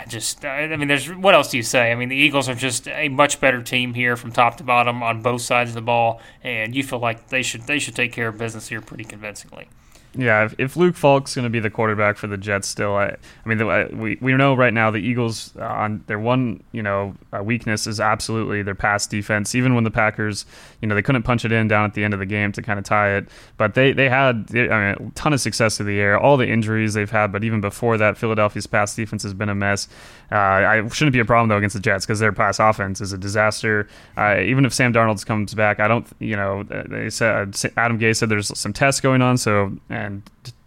[0.08, 1.92] just, I mean, there's what else do you say?
[1.92, 5.02] I mean, the Eagles are just a much better team here from top to bottom
[5.02, 8.12] on both sides of the ball, and you feel like they should they should take
[8.12, 9.68] care of business here pretty convincingly.
[10.16, 13.06] Yeah, if, if Luke Falk's going to be the quarterback for the Jets, still, I,
[13.06, 16.84] I mean, the, we we know right now the Eagles uh, on their one you
[16.84, 19.56] know uh, weakness is absolutely their pass defense.
[19.56, 20.46] Even when the Packers,
[20.82, 22.62] you know, they couldn't punch it in down at the end of the game to
[22.62, 25.88] kind of tie it, but they they had I mean, a ton of success through
[25.88, 26.20] the air.
[26.20, 29.56] All the injuries they've had, but even before that, Philadelphia's pass defense has been a
[29.56, 29.88] mess.
[30.32, 33.14] Uh, I shouldn't be a problem though against the Jets because their pass offense is
[33.14, 33.88] a disaster.
[34.16, 38.18] Uh, even if Sam Darnold comes back, I don't, you know, they said Adam Gase
[38.18, 40.24] said there's some tests going on, so and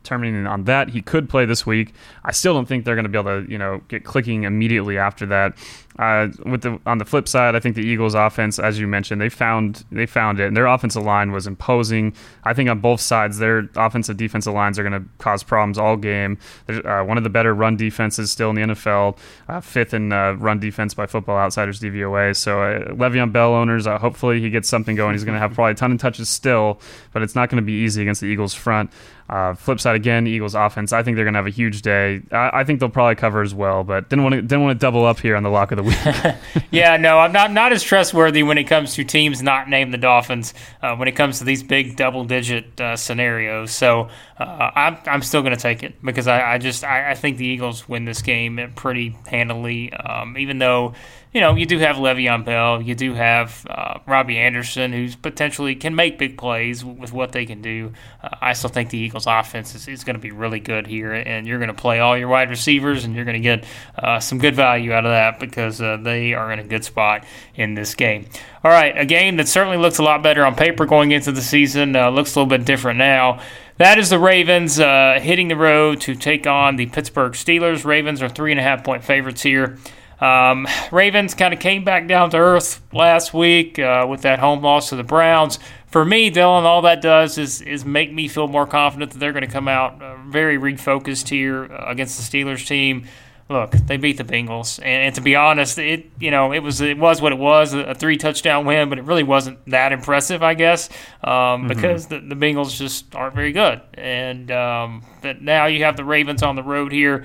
[0.07, 0.89] determining on that.
[0.89, 1.93] He could play this week.
[2.25, 4.99] I still don't think they're going to be able to, you know, get clicking immediately
[4.99, 5.55] after that.
[5.99, 9.19] Uh, with the on the flip side, I think the Eagles' offense, as you mentioned,
[9.19, 12.13] they found they found it, and their offensive line was imposing.
[12.45, 15.97] I think on both sides, their offensive defensive lines are going to cause problems all
[15.97, 16.37] game.
[16.69, 19.17] Uh, one of the better run defenses still in the NFL,
[19.49, 22.37] uh, fifth in uh, run defense by Football Outsiders DVOA.
[22.37, 25.15] So uh, Le'Veon Bell owners, uh, hopefully he gets something going.
[25.15, 26.79] He's going to have probably a ton of touches still,
[27.15, 28.91] but it's not going to be easy against the Eagles' front.
[29.29, 30.93] Uh, flip side again, Eagles offense.
[30.93, 32.23] I think they're gonna have a huge day.
[32.31, 34.81] I, I, think they'll probably cover as well, but didn't want to didn't want to
[34.81, 36.65] double up here on the lock of the week.
[36.71, 39.99] yeah, no, I'm not not as trustworthy when it comes to teams not named the
[39.99, 40.55] Dolphins.
[40.81, 45.23] Uh, when it comes to these big double digit uh, scenarios, so uh, I'm I'm
[45.23, 48.23] still gonna take it because I, I just I, I, think the Eagles win this
[48.23, 49.93] game pretty handily.
[49.93, 50.95] Um, even though
[51.37, 55.75] you know, you do have Le'Veon Bell, you do have uh, Robbie Anderson, who's potentially
[55.75, 57.93] can make big plays with what they can do.
[58.23, 61.13] Uh, I still think the Eagles' offense is, is going to be really good here,
[61.13, 63.67] and you're going to play all your wide receivers, and you're going to get
[63.99, 67.27] uh, some good value out of that because uh, they are in a good spot
[67.55, 68.25] in this game.
[68.65, 71.43] All right, a game that certainly looks a lot better on paper going into the
[71.43, 73.43] season, uh, looks a little bit different now.
[73.77, 77.85] That is the Ravens uh, hitting the road to take on the Pittsburgh Steelers.
[77.85, 79.77] Ravens are three and a half point favorites here.
[80.21, 84.63] Um, Ravens kind of came back down to earth last week uh, with that home
[84.63, 85.59] loss to the Browns.
[85.87, 89.33] For me, Dylan, all that does is is make me feel more confident that they're
[89.33, 93.07] going to come out uh, very refocused here uh, against the Steelers team.
[93.49, 96.81] Look, they beat the Bengals, and, and, to be honest, it you know it was
[96.81, 100.43] it was what it was a, three touchdown win, but it really wasn't that impressive,
[100.43, 100.89] I guess,
[101.23, 101.69] um, mm-hmm.
[101.69, 106.05] because the, the Bengals just aren't very good, and um, but now you have the
[106.05, 107.25] Ravens on the road here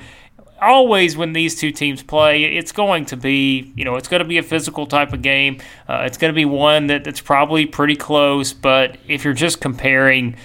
[0.62, 4.28] always when these two teams play, it's going to be, you know, it's going to
[4.28, 5.60] be a physical type of game.
[5.90, 8.54] Uh, it's going to be one that, that's probably pretty close.
[8.54, 10.36] But if you're just comparing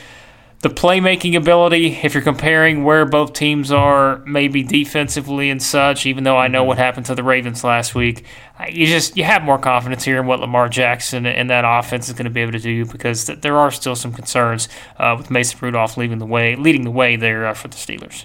[0.60, 6.24] the playmaking ability, if you're comparing where both teams are, maybe defensively and such, even
[6.24, 8.24] though I know what happened to the Ravens last week,
[8.70, 12.14] you just you have more confidence here in what Lamar Jackson and that offense is
[12.14, 15.58] going to be able to do because there are still some concerns uh, with Mason
[15.60, 18.24] Rudolph leading the way, leading the way there uh, for the Steelers.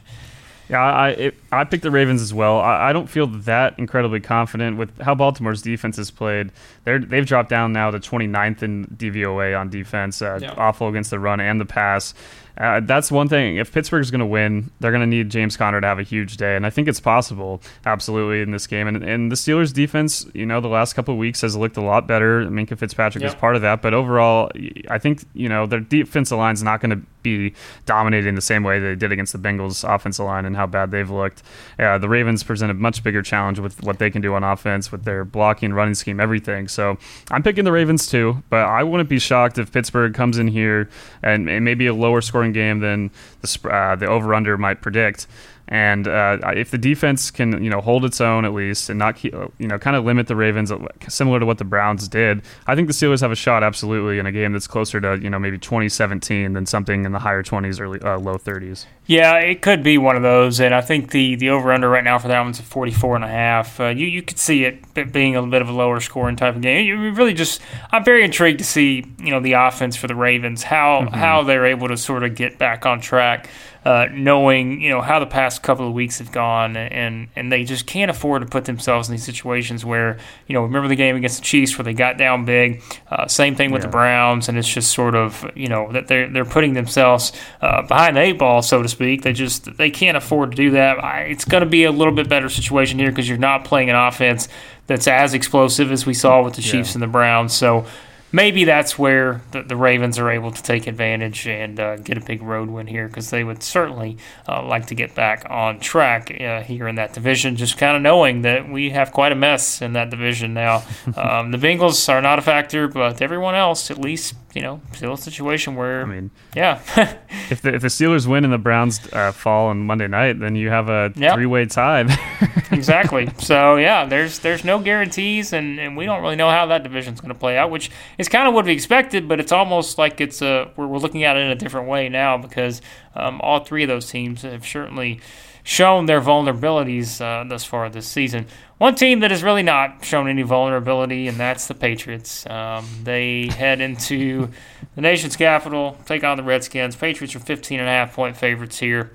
[0.72, 2.61] Yeah, I, I picked the Ravens as well.
[2.61, 6.49] I, I, don't feel that incredibly confident with how Baltimore's defense has played.
[6.86, 10.53] They're, they've dropped down now to 29th in DVOA on defense, uh, yeah.
[10.55, 12.13] awful against the run and the pass.
[12.57, 13.57] Uh, that's one thing.
[13.57, 16.37] If Pittsburgh's going to win, they're going to need James Conner to have a huge
[16.37, 18.87] day, and I think it's possible, absolutely, in this game.
[18.87, 21.81] And, and the Steelers' defense, you know, the last couple of weeks has looked a
[21.81, 22.45] lot better.
[22.45, 23.33] Minkah Fitzpatrick yep.
[23.33, 24.51] is part of that, but overall,
[24.89, 27.53] I think you know their defensive line is not going to be
[27.85, 31.09] dominating the same way they did against the Bengals' offensive line and how bad they've
[31.09, 31.43] looked.
[31.79, 34.91] Uh, the Ravens present a much bigger challenge with what they can do on offense
[34.91, 36.67] with their blocking, running scheme, everything.
[36.67, 36.97] So
[37.29, 40.89] I'm picking the Ravens too, but I wouldn't be shocked if Pittsburgh comes in here
[41.23, 45.27] and, and maybe a lower scoring game than the uh, the over under might predict.
[45.71, 49.15] And uh, if the defense can, you know, hold its own at least and not,
[49.15, 50.77] keep, you know, kind of limit the Ravens, uh,
[51.07, 54.25] similar to what the Browns did, I think the Steelers have a shot absolutely in
[54.25, 57.79] a game that's closer to, you know, maybe 2017 than something in the higher 20s
[57.79, 58.85] or uh, low 30s.
[59.07, 62.03] Yeah, it could be one of those, and I think the, the over under right
[62.03, 63.79] now for that one's at 44 and a half.
[63.79, 66.61] Uh, you you could see it being a bit of a lower scoring type of
[66.61, 66.85] game.
[66.85, 70.63] You really just, I'm very intrigued to see, you know, the offense for the Ravens,
[70.63, 71.15] how mm-hmm.
[71.15, 73.49] how they're able to sort of get back on track
[73.83, 77.63] uh, knowing you know how the past couple of weeks have gone, and and they
[77.63, 81.15] just can't afford to put themselves in these situations where you know remember the game
[81.15, 82.83] against the Chiefs where they got down big.
[83.09, 83.87] Uh, same thing with yeah.
[83.87, 87.31] the Browns, and it's just sort of you know that they're they're putting themselves
[87.61, 89.23] uh, behind the eight ball, so to speak.
[89.23, 90.97] They just they can't afford to do that.
[91.29, 93.95] It's going to be a little bit better situation here because you're not playing an
[93.95, 94.47] offense
[94.87, 96.95] that's as explosive as we saw with the Chiefs yeah.
[96.95, 97.53] and the Browns.
[97.53, 97.85] So
[98.31, 102.21] maybe that's where the, the, Ravens are able to take advantage and uh, get a
[102.21, 104.17] big road win here because they would certainly
[104.47, 107.55] uh, like to get back on track uh, here in that division.
[107.55, 110.83] Just kind of knowing that we have quite a mess in that division now.
[111.21, 115.13] Um, the Bengals are not a factor, but everyone else, at least, you know, still
[115.13, 116.81] a situation where, I mean, yeah.
[117.49, 120.55] if, the, if the Steelers win and the Browns uh, fall on Monday night, then
[120.55, 121.35] you have a yep.
[121.35, 122.01] three way tie.
[122.71, 123.29] exactly.
[123.39, 127.21] So yeah, there's there's no guarantees, and, and we don't really know how that division's
[127.21, 130.19] going to play out, which is kind of what we expected, but it's almost like
[130.19, 132.81] it's a we're, we're looking at it in a different way now because
[133.15, 135.19] um, all three of those teams have certainly
[135.64, 138.47] shown their vulnerabilities uh, thus far this season.
[138.78, 142.47] One team that has really not shown any vulnerability, and that's the Patriots.
[142.49, 144.49] Um, they head into
[144.95, 146.95] the nation's capital, take on the Redskins.
[146.95, 149.14] Patriots are 15 and a half point favorites here.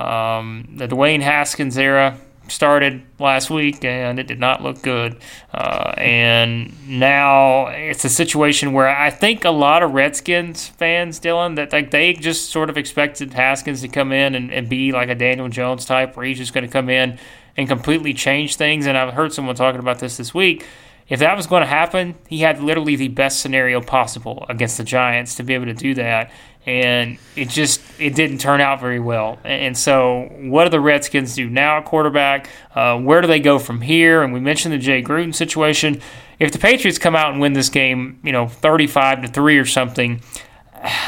[0.00, 2.18] Um, the Dwayne Haskins era
[2.48, 5.16] started last week and it did not look good.
[5.52, 11.56] Uh, and now it's a situation where I think a lot of Redskins fans, Dylan,
[11.56, 15.08] that like they just sort of expected Haskins to come in and, and be like
[15.08, 17.18] a Daniel Jones type where he's just going to come in
[17.56, 18.86] and completely change things.
[18.86, 20.66] And I've heard someone talking about this this week.
[21.06, 24.84] If that was going to happen, he had literally the best scenario possible against the
[24.84, 26.30] Giants to be able to do that
[26.66, 29.38] and it just it didn't turn out very well.
[29.44, 32.48] And so, what do the Redskins do now at quarterback?
[32.74, 34.22] Uh, where do they go from here?
[34.22, 36.00] And we mentioned the Jay Gruden situation.
[36.38, 39.66] If the Patriots come out and win this game, you know, thirty-five to three or
[39.66, 40.20] something,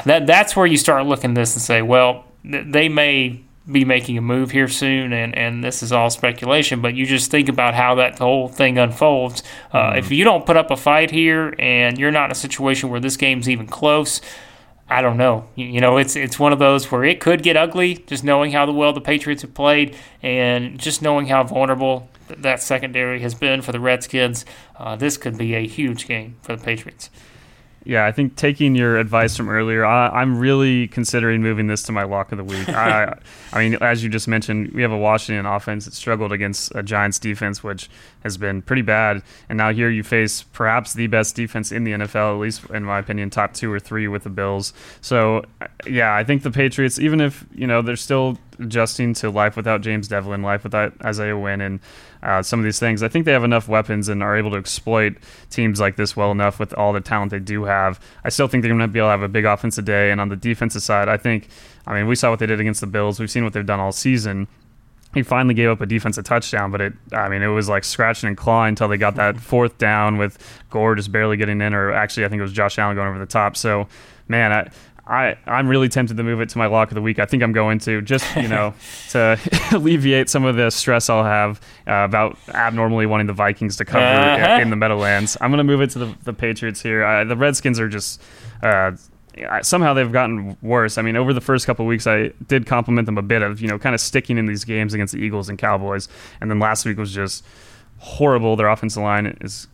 [0.05, 4.17] that that's where you start looking at this and say, well, they may be making
[4.17, 7.75] a move here soon, and, and this is all speculation, but you just think about
[7.75, 9.43] how that whole thing unfolds.
[9.73, 9.99] Uh, mm-hmm.
[9.99, 13.01] If you don't put up a fight here and you're not in a situation where
[13.01, 14.21] this game's even close,
[14.89, 15.49] I don't know.
[15.57, 17.97] You know, it's it's one of those where it could get ugly.
[18.07, 23.21] Just knowing how well the Patriots have played, and just knowing how vulnerable that secondary
[23.21, 24.45] has been for the Redskins,
[24.79, 27.11] uh, this could be a huge game for the Patriots.
[27.87, 31.93] Yeah, I think taking your advice from earlier, I, am really considering moving this to
[31.93, 32.69] my lock of the week.
[32.69, 33.17] I,
[33.53, 36.83] I mean, as you just mentioned, we have a Washington offense that struggled against a
[36.83, 37.89] Giants defense, which
[38.27, 39.23] has been pretty bad.
[39.49, 42.85] And now here you face perhaps the best defense in the NFL, at least in
[42.85, 44.73] my opinion, top two or three with the Bills.
[45.01, 45.45] So,
[45.87, 49.81] yeah, I think the Patriots, even if you know they're still adjusting to life without
[49.81, 51.81] James Develin, life without Isaiah Wynn, and
[52.23, 53.03] uh, some of these things.
[53.03, 55.17] I think they have enough weapons and are able to exploit
[55.51, 58.01] teams like this well enough with all the talent they do have.
[58.25, 60.11] I still think they're going to be able to have a big offensive day.
[60.11, 61.49] And on the defensive side, I think,
[61.87, 63.21] I mean, we saw what they did against the Bills.
[63.21, 64.49] We've seen what they've done all season.
[65.15, 68.29] He finally gave up a defensive touchdown, but it, I mean, it was like scratching
[68.29, 70.39] and clawing until they got that fourth down with
[70.69, 73.19] Gore just barely getting in, or actually, I think it was Josh Allen going over
[73.19, 73.57] the top.
[73.57, 73.89] So,
[74.29, 74.71] man, I,
[75.07, 77.19] I, I'm really tempted to move it to my lock of the week.
[77.19, 78.75] I think I'm going to just you know
[79.11, 79.39] to
[79.73, 84.05] alleviate some of the stress I'll have uh, about abnormally wanting the Vikings to cover
[84.05, 84.61] uh-huh.
[84.61, 85.37] in the Meadowlands.
[85.41, 87.05] I'm going to move it to the, the Patriots here.
[87.05, 88.23] Uh, the Redskins are just.
[88.63, 88.93] Uh,
[89.63, 90.99] somehow they've gotten worse.
[90.99, 93.69] I mean, over the first couple weeks, I did compliment them a bit of you
[93.69, 96.09] know kind of sticking in these games against the Eagles and Cowboys,
[96.41, 97.45] and then last week was just
[97.99, 98.57] horrible.
[98.57, 99.69] Their offensive line is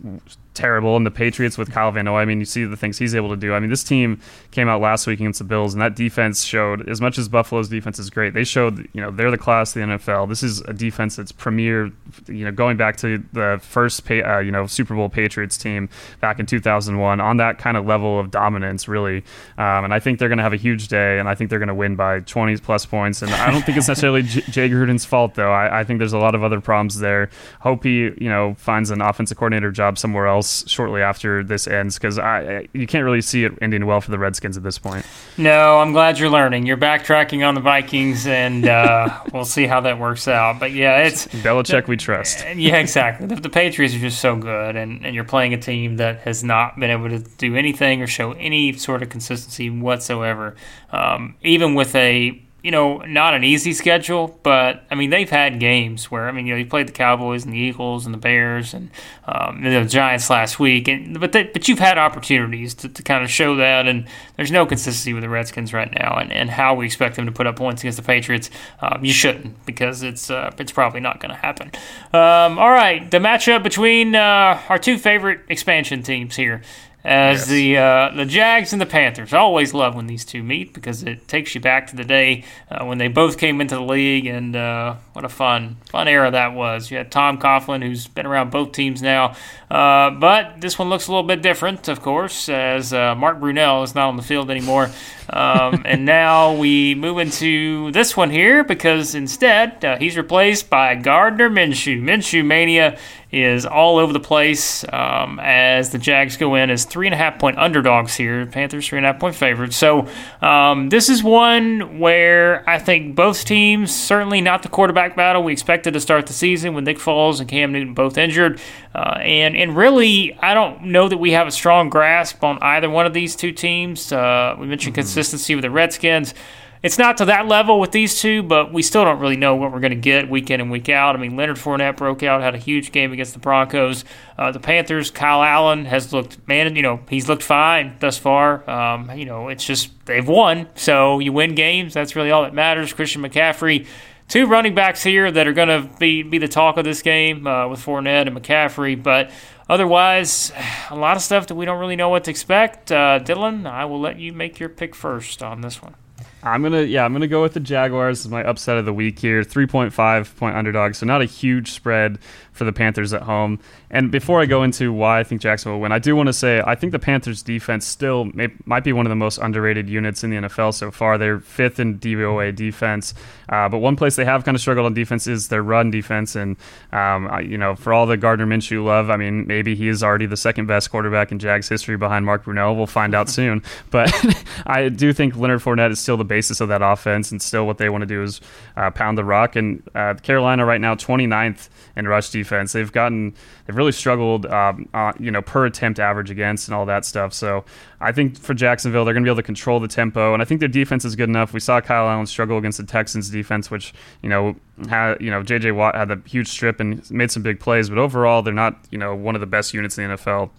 [0.54, 2.20] terrible, and the Patriots with Kyle Van Noy.
[2.20, 3.54] I mean, you see the things he's able to do.
[3.54, 6.88] I mean, this team came out last week against the Bills, and that defense showed
[6.88, 8.34] as much as Buffalo's defense is great.
[8.34, 10.28] They showed you know they're the class of the NFL.
[10.28, 11.90] This is a defense that's premier.
[12.26, 15.88] You know, going back to the first uh, you know Super Bowl Patriots team
[16.20, 19.18] back in 2001 on that kind of level of dominance, really.
[19.58, 21.58] Um, and I think they're going to have a huge day, and I think they're
[21.58, 23.22] going to win by 20 plus points.
[23.22, 25.52] And I don't think it's necessarily J- Jay Gruden's fault, though.
[25.52, 27.30] I, I think there's a lot of other problems there.
[27.60, 31.98] Hope he you know finds an offensive coordinator job somewhere else shortly after this ends
[31.98, 35.06] because I you can't really see it ending well for the Redskins at this point.
[35.36, 36.66] No, I'm glad you're learning.
[36.66, 40.60] You're backtracking on the Vikings, and uh, we'll see how that works out.
[40.60, 42.44] But yeah, it's Belichick we trust.
[42.62, 43.26] Yeah, exactly.
[43.26, 46.44] The, the, Patriots are just so good, and, and you're playing a team that has
[46.44, 50.54] not been able to do anything or show any sort of consistency whatsoever.
[50.92, 55.58] Um, even with a you know, not an easy schedule, but I mean, they've had
[55.58, 58.18] games where I mean, you know, you played the Cowboys and the Eagles and the
[58.18, 58.90] Bears and
[59.26, 63.24] um, the Giants last week, and but they, but you've had opportunities to, to kind
[63.24, 64.06] of show that, and
[64.36, 67.32] there's no consistency with the Redskins right now, and, and how we expect them to
[67.32, 68.48] put up points against the Patriots,
[68.80, 71.72] um, you shouldn't because it's uh, it's probably not going to happen.
[72.12, 76.62] Um, all right, the matchup between uh, our two favorite expansion teams here
[77.04, 77.48] as yes.
[77.48, 79.32] the uh, the Jags and the Panthers.
[79.32, 82.44] I always love when these two meet because it takes you back to the day
[82.70, 86.30] uh, when they both came into the league, and uh, what a fun fun era
[86.30, 86.90] that was.
[86.90, 89.34] You had Tom Coughlin, who's been around both teams now,
[89.70, 93.82] uh, but this one looks a little bit different, of course, as uh, Mark Brunell
[93.82, 94.90] is not on the field anymore.
[95.28, 100.94] Um, and now we move into this one here because instead uh, he's replaced by
[100.94, 102.00] Gardner Minshew.
[102.00, 102.98] Minshew Mania
[103.32, 107.16] is all over the place um, as the Jags go in as three and a
[107.16, 108.44] half point underdogs here.
[108.44, 109.76] Panthers three and a half point favorites.
[109.76, 110.06] So
[110.42, 115.52] um, this is one where I think both teams certainly not the quarterback battle we
[115.52, 118.60] expected to start the season with Nick Foles and Cam Newton both injured,
[118.94, 122.90] uh, and and really I don't know that we have a strong grasp on either
[122.90, 124.12] one of these two teams.
[124.12, 125.00] Uh, we mentioned mm-hmm.
[125.00, 126.34] consistency with the Redskins.
[126.82, 129.72] It's not to that level with these two, but we still don't really know what
[129.72, 131.14] we're going to get week in and week out.
[131.14, 134.04] I mean, Leonard Fournette broke out, had a huge game against the Broncos.
[134.36, 138.68] Uh, the Panthers, Kyle Allen has looked, man, you know, he's looked fine thus far.
[138.68, 141.94] Um, you know, it's just they've won, so you win games.
[141.94, 142.92] That's really all that matters.
[142.92, 143.86] Christian McCaffrey
[144.32, 147.46] two running backs here that are going to be, be the talk of this game
[147.46, 149.00] uh, with Fournette and McCaffrey.
[149.00, 149.30] But
[149.68, 150.52] otherwise,
[150.90, 152.90] a lot of stuff that we don't really know what to expect.
[152.90, 155.94] Uh, Dylan, I will let you make your pick first on this one.
[156.42, 159.18] I'm gonna yeah I'm gonna go with the Jaguars as my upset of the week
[159.18, 159.42] here.
[159.42, 162.18] 3.5 point underdog, so not a huge spread
[162.52, 163.58] for the Panthers at home.
[163.90, 166.32] And before I go into why I think Jacksonville will win, I do want to
[166.32, 169.88] say I think the Panthers defense still may, might be one of the most underrated
[169.88, 171.18] units in the NFL so far.
[171.18, 173.14] They're fifth in DVOA defense,
[173.48, 176.36] uh, but one place they have kind of struggled on defense is their run defense.
[176.36, 176.56] And
[176.92, 180.26] um, you know, for all the Gardner Minshew love, I mean, maybe he is already
[180.26, 182.76] the second best quarterback in Jags history behind Mark Brunell.
[182.76, 183.62] We'll find out soon.
[183.90, 184.12] But
[184.66, 187.78] I do think Leonard Fournette is still the basis of that offense, and still what
[187.78, 188.40] they want to do is
[188.76, 189.56] uh, pound the rock.
[189.56, 192.41] And uh, Carolina right now 29th in rush defense.
[192.72, 193.34] They've gotten
[193.66, 197.32] they've really struggled, um, uh, you know, per attempt average against and all that stuff.
[197.32, 197.64] So
[198.00, 200.44] I think for Jacksonville, they're going to be able to control the tempo, and I
[200.44, 201.52] think their defense is good enough.
[201.52, 204.56] We saw Kyle Allen struggle against the Texans defense, which you know
[204.88, 205.72] had you know J.J.
[205.72, 208.98] Watt had a huge strip and made some big plays, but overall they're not you
[208.98, 210.50] know one of the best units in the NFL.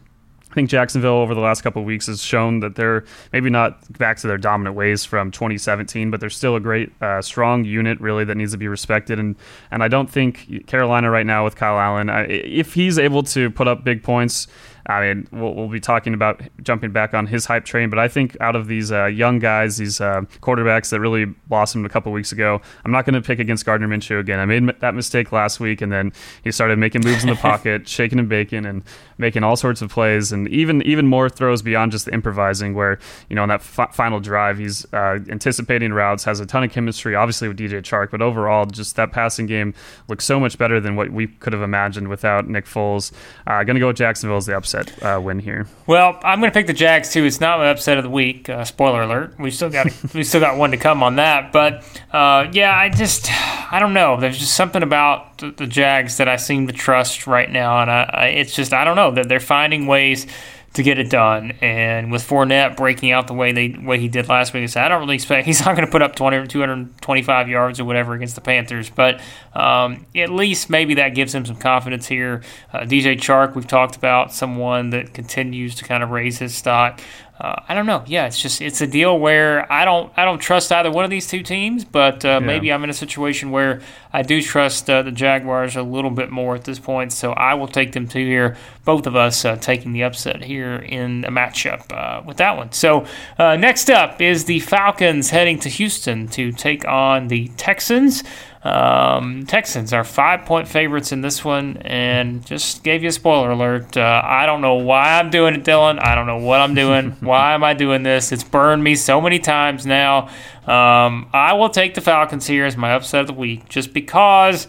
[0.53, 3.97] I think Jacksonville over the last couple of weeks has shown that they're maybe not
[3.97, 7.99] back to their dominant ways from 2017, but they're still a great, uh, strong unit,
[7.99, 9.17] really, that needs to be respected.
[9.17, 9.35] And
[9.71, 13.67] and I don't think Carolina right now with Kyle Allen, if he's able to put
[13.67, 14.47] up big points
[14.85, 18.09] I mean, we'll, we'll, be talking about jumping back on his hype train, but I
[18.09, 22.11] think out of these uh, young guys, these uh, quarterbacks that really blossomed a couple
[22.11, 24.39] weeks ago, I'm not going to pick against Gardner Minshew again.
[24.39, 26.11] I made that mistake last week, and then
[26.43, 28.83] he started making moves in the pocket, shaking and baking, and
[29.17, 32.73] making all sorts of plays, and even even more throws beyond just the improvising.
[32.73, 36.61] Where you know, on that f- final drive, he's uh, anticipating routes, has a ton
[36.61, 39.73] of chemistry, obviously with DJ Chark, but overall, just that passing game
[40.09, 43.13] looks so much better than what we could have imagined without Nick Foles.
[43.47, 45.67] Uh, going to go with Jacksonville as the upset upset uh, win here.
[45.87, 47.23] Well, I'm going to pick the Jags too.
[47.25, 48.49] It's not my upset of the week.
[48.49, 49.37] Uh, spoiler alert.
[49.39, 51.51] We still got we still got one to come on that.
[51.51, 53.29] But uh, yeah, I just
[53.71, 54.19] I don't know.
[54.19, 57.91] There's just something about the, the Jags that I seem to trust right now, and
[57.91, 60.27] I, I, it's just I don't know that they're finding ways
[60.73, 61.51] to get it done.
[61.61, 64.99] And with Fournette breaking out the way they way he did last week, I don't
[64.99, 68.41] really expect he's not going to put up 20 225 yards or whatever against the
[68.41, 68.89] Panthers.
[68.89, 69.21] But
[69.53, 72.41] um, at least maybe that gives him some confidence here.
[72.71, 76.99] Uh, DJ Chark, we've talked about someone that continues to kind of raise his stock.
[77.39, 78.03] uh, I don't know.
[78.07, 81.11] Yeah, it's just it's a deal where I don't I don't trust either one of
[81.11, 82.39] these two teams, but uh, yeah.
[82.39, 83.81] maybe I'm in a situation where
[84.13, 87.11] I do trust uh, the Jaguars a little bit more at this point.
[87.11, 88.55] So I will take them to here.
[88.85, 92.71] Both of us uh, taking the upset here in a matchup uh, with that one.
[92.71, 93.05] So
[93.39, 98.23] uh, next up is the Falcons heading to Houston to take on the Texans.
[98.63, 103.51] Um, Texans are five point favorites in this one, and just gave you a spoiler
[103.51, 103.97] alert.
[103.97, 106.01] Uh, I don't know why I'm doing it, Dylan.
[106.01, 107.11] I don't know what I'm doing.
[107.19, 108.31] why am I doing this?
[108.31, 110.29] It's burned me so many times now.
[110.67, 114.67] Um, I will take the Falcons here as my upset of the week, just because.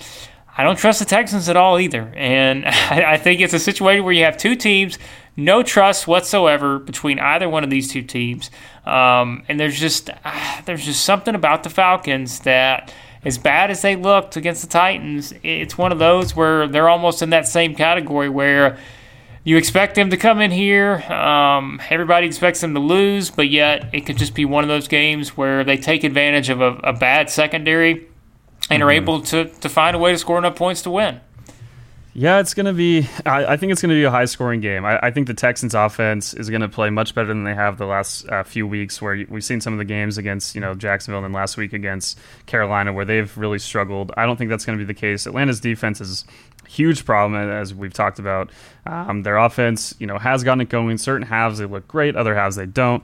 [0.56, 2.12] I don't trust the Texans at all either.
[2.14, 5.00] And I, think it's a situation where you have two teams,
[5.36, 8.52] no trust whatsoever between either one of these two teams.
[8.86, 12.92] Um, and there's just uh, there's just something about the Falcons that
[13.24, 17.22] as bad as they looked against the Titans, it's one of those where they're almost
[17.22, 18.78] in that same category where
[19.44, 20.96] you expect them to come in here.
[21.12, 24.88] Um, everybody expects them to lose, but yet it could just be one of those
[24.88, 28.08] games where they take advantage of a, a bad secondary
[28.70, 28.82] and mm-hmm.
[28.82, 31.20] are able to, to find a way to score enough points to win.
[32.16, 33.08] Yeah, it's going to be.
[33.26, 34.84] I, I, think it's going to be a high scoring game.
[34.84, 37.76] I, I, think the Texans' offense is going to play much better than they have
[37.76, 39.02] the last uh, few weeks.
[39.02, 42.20] Where we've seen some of the games against you know Jacksonville and last week against
[42.46, 44.12] Carolina, where they've really struggled.
[44.16, 45.26] I don't think that's going to be the case.
[45.26, 46.24] Atlanta's defense is
[46.68, 48.50] huge problem, as we've talked about.
[48.86, 50.98] Um, their offense, you know, has gotten it going.
[50.98, 53.02] Certain halves they look great, other halves they don't.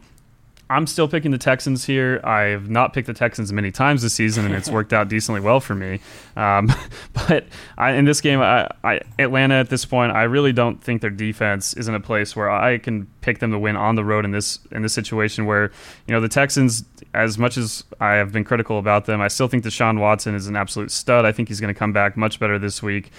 [0.71, 2.21] I'm still picking the Texans here.
[2.23, 5.59] I've not picked the Texans many times this season, and it's worked out decently well
[5.59, 5.99] for me.
[6.37, 6.73] Um,
[7.13, 7.47] but
[7.77, 11.11] I, in this game, I, I, Atlanta at this point, I really don't think their
[11.11, 14.25] defense is in a place where I can pick them to win on the road
[14.25, 15.45] in this in this situation.
[15.45, 15.73] Where
[16.07, 16.85] you know the Texans,
[17.15, 20.47] as much as I have been critical about them, I still think Deshaun Watson is
[20.47, 21.25] an absolute stud.
[21.25, 23.11] I think he's going to come back much better this week.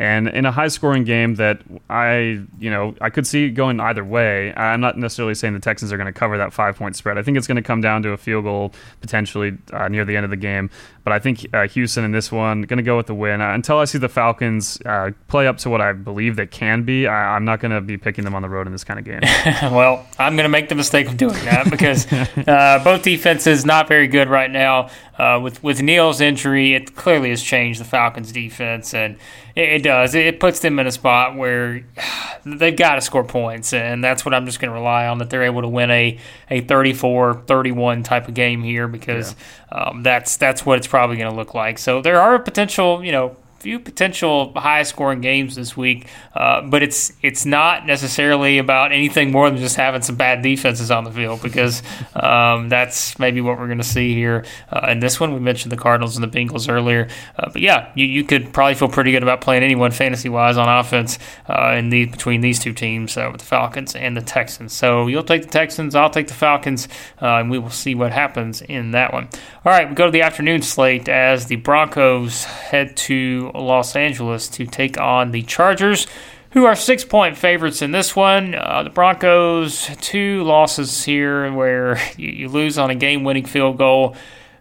[0.00, 4.04] And in a high scoring game that I, you know, I could see going either
[4.04, 4.54] way.
[4.54, 7.18] I'm not necessarily saying the Texans are going to cover that five point spread.
[7.18, 10.16] I think it's going to come down to a field goal potentially uh, near the
[10.16, 10.70] end of the game.
[11.08, 13.54] But I think uh, Houston in this one going to go with the win uh,
[13.54, 17.06] until I see the Falcons uh, play up to what I believe they can be.
[17.06, 19.06] I, am not going to be picking them on the road in this kind of
[19.06, 19.20] game.
[19.74, 23.88] well, I'm going to make the mistake of doing that because uh, both defenses not
[23.88, 24.90] very good right now.
[25.16, 29.16] Uh, with with Neal's injury, it clearly has changed the Falcons' defense, and
[29.56, 30.14] it, it does.
[30.14, 31.84] It puts them in a spot where
[32.44, 35.28] they've got to score points, and that's what I'm just going to rely on that
[35.30, 36.18] they're able to win a
[36.50, 39.34] a 34-31 type of game here because.
[39.70, 41.78] Um, that's that's what it's probably going to look like.
[41.78, 46.82] So there are potential, you know, few potential high scoring games this week, uh, but
[46.82, 51.10] it's it's not necessarily about anything more than just having some bad defenses on the
[51.10, 51.82] field because
[52.14, 55.34] um, that's maybe what we're going to see here uh, in this one.
[55.34, 58.74] We mentioned the Cardinals and the Bengals earlier, uh, but yeah, you, you could probably
[58.74, 62.60] feel pretty good about playing anyone fantasy wise on offense uh, in the between these
[62.60, 64.72] two teams uh, with the Falcons and the Texans.
[64.72, 66.86] So you'll take the Texans, I'll take the Falcons,
[67.20, 69.28] uh, and we will see what happens in that one.
[69.64, 74.48] All right, we go to the afternoon slate as the Broncos head to Los Angeles
[74.48, 76.06] to take on the Chargers,
[76.52, 78.54] who are six point favorites in this one.
[78.54, 83.78] Uh, the Broncos, two losses here where you, you lose on a game winning field
[83.78, 84.16] goal.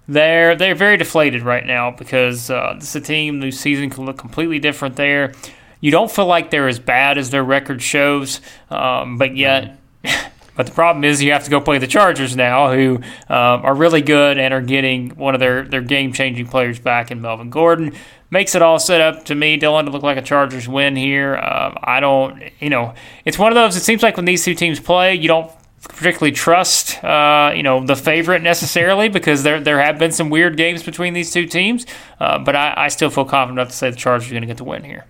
[0.08, 4.06] They're, they're very deflated right now because uh, this is a team whose season can
[4.06, 5.34] look completely different there.
[5.82, 9.78] You don't feel like they're as bad as their record shows, um, but yet.
[10.58, 12.96] But the problem is you have to go play the Chargers now, who
[13.30, 17.12] um, are really good and are getting one of their, their game changing players back
[17.12, 17.96] in Melvin Gordon
[18.30, 21.36] makes it all set up to me, Dylan, to look like a Chargers win here.
[21.36, 22.94] Uh, I don't, you know,
[23.26, 23.76] it's one of those.
[23.76, 25.52] It seems like when these two teams play, you don't
[25.82, 30.58] particularly trust, uh, you know, the favorite necessarily because there there have been some weird
[30.58, 31.86] games between these two teams.
[32.20, 34.48] Uh, but I, I, still feel confident enough to say the Chargers are going to
[34.48, 35.06] get the win here.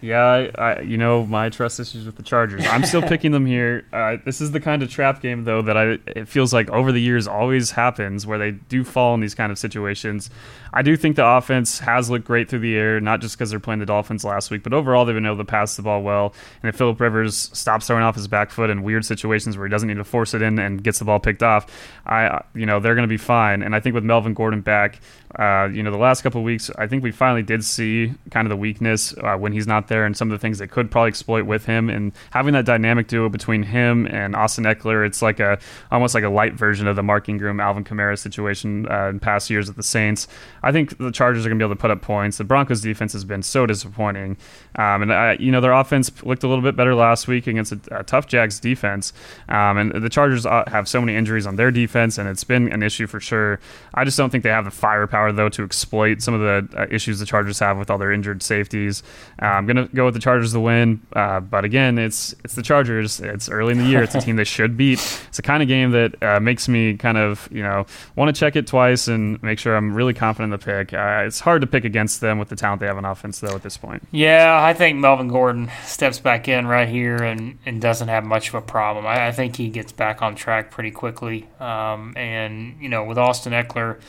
[0.00, 2.64] Yeah, I, I, you know my trust issues with the Chargers.
[2.66, 3.84] I'm still picking them here.
[3.92, 6.92] Uh, this is the kind of trap game though that I it feels like over
[6.92, 10.30] the years always happens where they do fall in these kind of situations.
[10.72, 13.58] I do think the offense has looked great through the air, not just because they're
[13.58, 16.34] playing the Dolphins last week, but overall they've been able to pass the ball well.
[16.62, 19.70] And if Philip Rivers stops throwing off his back foot in weird situations where he
[19.70, 21.66] doesn't need to force it in and gets the ball picked off,
[22.06, 23.62] I you know they're going to be fine.
[23.62, 25.00] And I think with Melvin Gordon back,
[25.36, 28.46] uh, you know the last couple of weeks, I think we finally did see kind
[28.46, 30.90] of the weakness uh, when he's not there, and some of the things they could
[30.90, 31.90] probably exploit with him.
[31.90, 35.58] And having that dynamic duo between him and Austin Ekeler, it's like a
[35.92, 39.50] almost like a light version of the Mark Ingram, Alvin Kamara situation uh, in past
[39.50, 40.28] years at the Saints.
[40.62, 42.38] I think the Chargers are going to be able to put up points.
[42.38, 44.38] The Broncos' defense has been so disappointing,
[44.76, 47.72] um, and I, you know their offense looked a little bit better last week against
[47.72, 49.12] a, a tough Jags defense.
[49.50, 52.72] Um, and the Chargers uh, have so many injuries on their defense, and it's been
[52.72, 53.60] an issue for sure.
[53.92, 56.86] I just don't think they have the firepower though to exploit some of the uh,
[56.90, 59.02] issues the Chargers have with all their injured safeties.
[59.40, 62.62] Uh, I'm gonna go with the Chargers to win, uh, but again, it's it's the
[62.62, 63.20] Chargers.
[63.20, 64.02] It's early in the year.
[64.02, 64.98] It's a team they should beat.
[65.28, 68.38] It's the kind of game that uh, makes me kind of you know want to
[68.38, 70.92] check it twice and make sure I'm really confident in the pick.
[70.92, 73.54] Uh, it's hard to pick against them with the talent they have on offense though
[73.54, 74.02] at this point.
[74.10, 78.48] Yeah, I think Melvin Gordon steps back in right here and, and doesn't have much
[78.48, 79.06] of a problem.
[79.06, 81.48] I, I think he gets back on track pretty quickly.
[81.60, 84.00] Um, and you know, with Austin Ekeler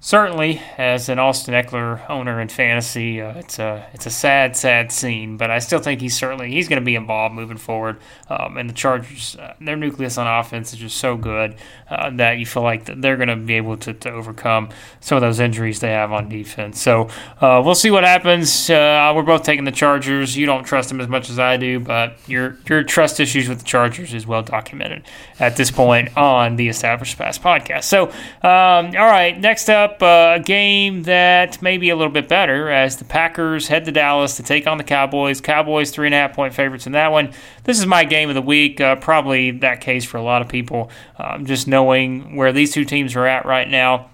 [0.00, 4.92] certainly, as an Austin Ekeler owner in fantasy, uh, it's a it's a sad, sad
[4.92, 5.36] scene.
[5.36, 7.98] But I still think he's certainly he's going to be involved moving forward.
[8.28, 11.56] Um, and the Chargers, uh, their nucleus on offense is just so good
[11.90, 14.68] uh, that you feel like they're going to be able to, to overcome
[15.00, 16.80] some of those injuries they have on defense.
[16.80, 17.08] So
[17.40, 18.70] uh, we'll see what happens.
[18.70, 20.36] Uh, we're both taking the Chargers.
[20.36, 23.58] You don't trust them as much as I do, but your your trust issues with
[23.58, 25.02] the Chargers is well documented
[25.40, 27.84] at this point on the Established Pass podcast.
[27.84, 28.08] So
[28.42, 32.28] um, all right, next up up uh, a game that may be a little bit
[32.28, 35.40] better as the Packers head to Dallas to take on the Cowboys.
[35.40, 37.32] Cowboys three and a half point favorites in that one.
[37.64, 38.80] This is my game of the week.
[38.80, 42.84] Uh, probably that case for a lot of people, um, just knowing where these two
[42.84, 44.10] teams are at right now.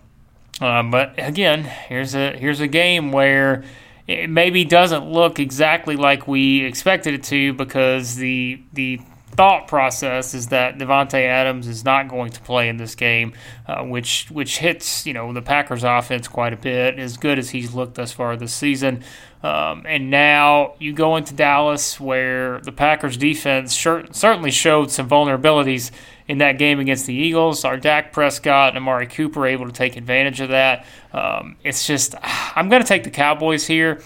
[0.61, 3.65] Uh, but again, here's a here's a game where
[4.07, 9.01] it maybe doesn't look exactly like we expected it to because the the
[9.37, 13.35] thought process is that Davante Adams is not going to play in this game,
[13.67, 17.51] uh, which which hits you know the Packers offense quite a bit, as good as
[17.51, 19.03] he's looked thus far this season.
[19.43, 25.07] Um, and now you go into Dallas, where the Packers defense sure, certainly showed some
[25.07, 25.91] vulnerabilities
[26.27, 27.63] in that game against the Eagles.
[27.63, 30.87] Our Dak Prescott and Amari Cooper able to take advantage of that.
[31.13, 34.01] Um, it's just I'm going to take the Cowboys here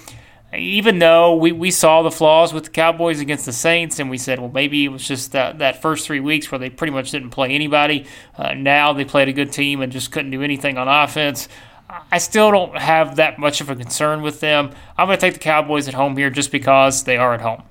[0.56, 4.16] even though we, we saw the flaws with the Cowboys against the Saints, and we
[4.16, 7.10] said, well, maybe it was just that, that first three weeks where they pretty much
[7.10, 8.06] didn't play anybody.
[8.36, 11.48] Uh, now they played a good team and just couldn't do anything on offense.
[12.10, 14.70] I still don't have that much of a concern with them.
[14.96, 17.62] I'm going to take the Cowboys at home here just because they are at home.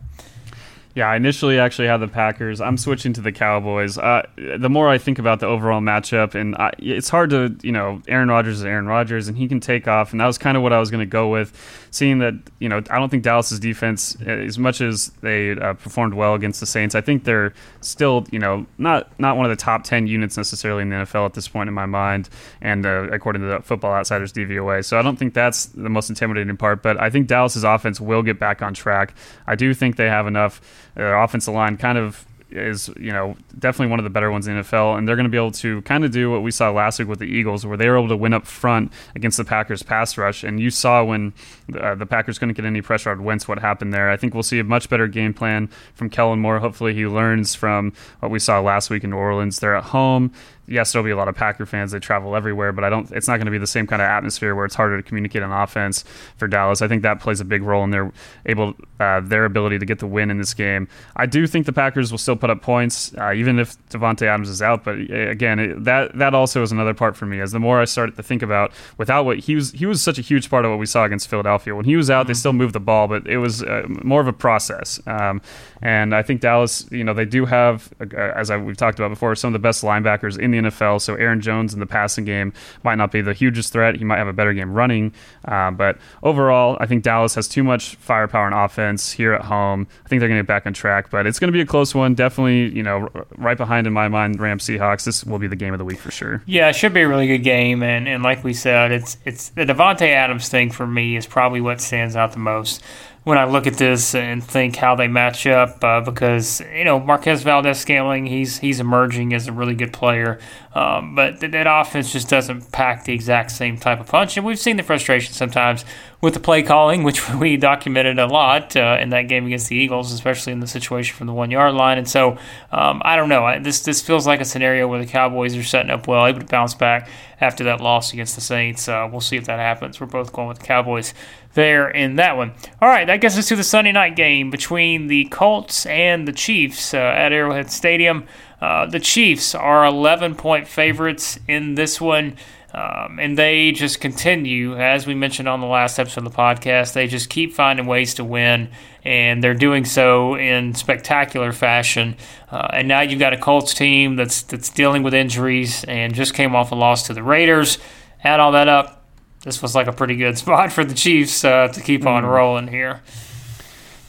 [0.97, 2.59] Yeah, I initially actually had the Packers.
[2.59, 3.99] I'm switching to the Cowboys.
[3.99, 7.71] Uh, the more I think about the overall matchup, and I, it's hard to, you
[7.71, 10.57] know, Aaron Rodgers is Aaron Rodgers, and he can take off, and that was kind
[10.57, 11.53] of what I was going to go with.
[11.91, 16.15] Seeing that, you know, I don't think Dallas's defense, as much as they uh, performed
[16.15, 19.55] well against the Saints, I think they're still, you know, not not one of the
[19.55, 22.27] top ten units necessarily in the NFL at this point in my mind,
[22.59, 24.83] and uh, according to the Football Outsiders DVOA.
[24.83, 28.23] So I don't think that's the most intimidating part, but I think Dallas's offense will
[28.23, 29.13] get back on track.
[29.45, 30.59] I do think they have enough
[30.97, 34.55] their offensive line kind of is you know definitely one of the better ones in
[34.55, 36.71] the NFL, and they're going to be able to kind of do what we saw
[36.71, 39.45] last week with the Eagles, where they were able to win up front against the
[39.45, 40.43] Packers pass rush.
[40.43, 41.33] And you saw when
[41.79, 44.09] uh, the Packers couldn't get any pressure on Wentz, what happened there.
[44.09, 46.59] I think we'll see a much better game plan from Kellen Moore.
[46.59, 49.59] Hopefully, he learns from what we saw last week in New Orleans.
[49.59, 50.31] They're at home
[50.67, 51.91] yes, there'll be a lot of Packer fans.
[51.91, 53.09] They travel everywhere, but I don't.
[53.11, 55.41] It's not going to be the same kind of atmosphere where it's harder to communicate
[55.43, 56.03] on offense
[56.37, 56.81] for Dallas.
[56.81, 58.11] I think that plays a big role in their
[58.45, 60.87] able uh, their ability to get the win in this game.
[61.15, 64.49] I do think the Packers will still put up points, uh, even if Davante Adams
[64.49, 64.83] is out.
[64.83, 67.39] But uh, again, it, that that also is another part for me.
[67.39, 70.19] As the more I started to think about without what he was, he was such
[70.19, 71.75] a huge part of what we saw against Philadelphia.
[71.75, 72.27] When he was out, mm-hmm.
[72.27, 74.99] they still moved the ball, but it was uh, more of a process.
[75.07, 75.41] Um,
[75.81, 79.09] and I think Dallas, you know, they do have, uh, as I, we've talked about
[79.09, 81.01] before, some of the best linebackers in the NFL.
[81.01, 82.53] So Aaron Jones in the passing game
[82.83, 83.95] might not be the hugest threat.
[83.95, 85.13] He might have a better game running.
[85.45, 89.87] Uh, but overall, I think Dallas has too much firepower in offense here at home.
[90.05, 91.65] I think they're going to get back on track, but it's going to be a
[91.65, 92.15] close one.
[92.15, 95.03] Definitely, you know, right behind in my mind, Rams Seahawks.
[95.05, 96.41] This will be the game of the week for sure.
[96.45, 97.83] Yeah, it should be a really good game.
[97.83, 101.61] And, and like we said, it's it's the Davante Adams thing for me is probably
[101.61, 102.83] what stands out the most
[103.27, 106.97] when I look at this and think how they match up uh, because you know
[106.97, 110.39] Marquez Valdes-Scantling he's he's emerging as a really good player,
[110.73, 114.45] um, but th- that offense just doesn't pack the exact same type of punch, and
[114.45, 115.83] we've seen the frustration sometimes
[116.19, 119.75] with the play calling, which we documented a lot uh, in that game against the
[119.75, 121.97] Eagles, especially in the situation from the one yard line.
[121.97, 122.37] And so
[122.71, 125.63] um, I don't know, I, this this feels like a scenario where the Cowboys are
[125.63, 127.09] setting up well, able to bounce back
[127.39, 128.87] after that loss against the Saints.
[128.87, 129.99] Uh, we'll see if that happens.
[129.99, 131.13] We're both going with the Cowboys
[131.53, 132.53] there in that one.
[132.81, 136.31] All right, that gets us to the Sunday night game between the Colts and the
[136.31, 138.25] Chiefs uh, at Arrowhead Stadium.
[138.59, 142.35] Uh, the Chiefs are 11 point favorites in this one.
[142.73, 146.93] Um, and they just continue, as we mentioned on the last episode of the podcast,
[146.93, 148.69] they just keep finding ways to win,
[149.05, 152.17] and they're doing so in spectacular fashion.
[152.51, 156.33] Uh, and now you've got a Colts team that's that's dealing with injuries and just
[156.33, 157.77] came off a loss to the Raiders.
[158.23, 158.97] Add all that up,
[159.43, 162.29] this was like a pretty good spot for the Chiefs uh, to keep on mm.
[162.29, 163.01] rolling here.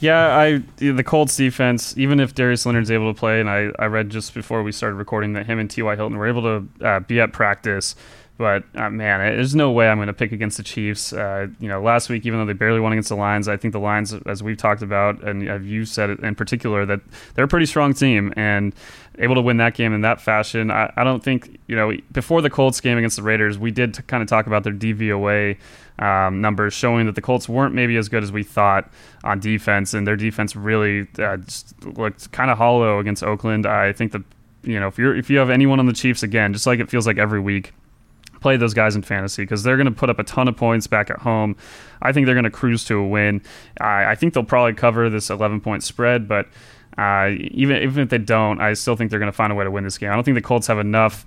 [0.00, 3.86] Yeah, I the Colts defense, even if Darius Leonard's able to play, and I, I
[3.86, 5.96] read just before we started recording that him and T.Y.
[5.96, 7.96] Hilton were able to uh, be at practice
[8.38, 11.12] But uh, man, there's no way I'm going to pick against the Chiefs.
[11.12, 13.72] Uh, you know, last week, even though they barely won against the Lions, I think
[13.72, 17.00] the Lions, as we've talked about, and have you said it in particular, that
[17.34, 18.72] they're a pretty strong team and
[19.18, 20.70] able to win that game in that fashion.
[20.70, 24.06] I, I don't think you know before the Colts game against the Raiders, we did
[24.06, 25.58] kind of talk about their DVOA
[25.98, 28.88] um, numbers showing that the Colts weren't maybe as good as we thought
[29.24, 31.38] on defense, and their defense really uh,
[31.82, 33.66] looked kind of hollow against Oakland.
[33.66, 34.22] I think that
[34.62, 36.88] you know if you're if you have anyone on the Chiefs again, just like it
[36.88, 37.72] feels like every week
[38.40, 40.86] play those guys in fantasy because they're going to put up a ton of points
[40.86, 41.56] back at home.
[42.02, 43.42] I think they're going to cruise to a win.
[43.80, 46.46] I, I think they'll probably cover this 11 point spread, but
[46.96, 49.64] uh, even even if they don't, I still think they're going to find a way
[49.64, 50.10] to win this game.
[50.10, 51.24] I don't think the Colts have enough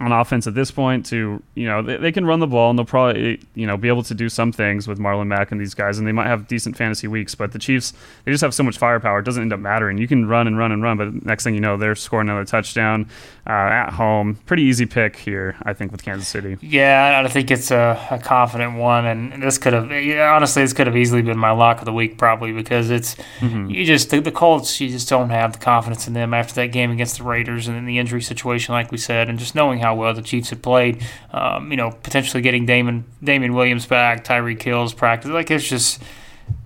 [0.00, 2.76] on offense at this point to you know they, they, can run the ball and
[2.76, 5.72] they'll probably you know be able to do some things with Marlon Mack and these
[5.72, 7.92] guys and they might have decent fantasy weeks but the Chiefs
[8.24, 9.96] they just have so much firepower it doesn't end up mattering.
[9.96, 12.44] You can run and run and run but next thing you know they're scoring another
[12.44, 13.08] touchdown
[13.46, 14.34] uh, at home.
[14.46, 16.56] Pretty easy pick here I think with Kansas City.
[16.60, 20.88] Yeah I think it's a, a confident one and this could have honestly this could
[20.88, 23.70] have easily been my lock of the week probably because it's mm-hmm.
[23.70, 26.72] you just the, the Colts you just don't have the confidence in them after that
[26.72, 29.83] game against the Raiders and then the injury situation like we said and just knowing
[29.84, 31.04] how well the Chiefs had played.
[31.32, 35.30] Um, you know, potentially getting Damon Damien Williams back, Tyreek Hill's practice.
[35.30, 36.02] Like it's just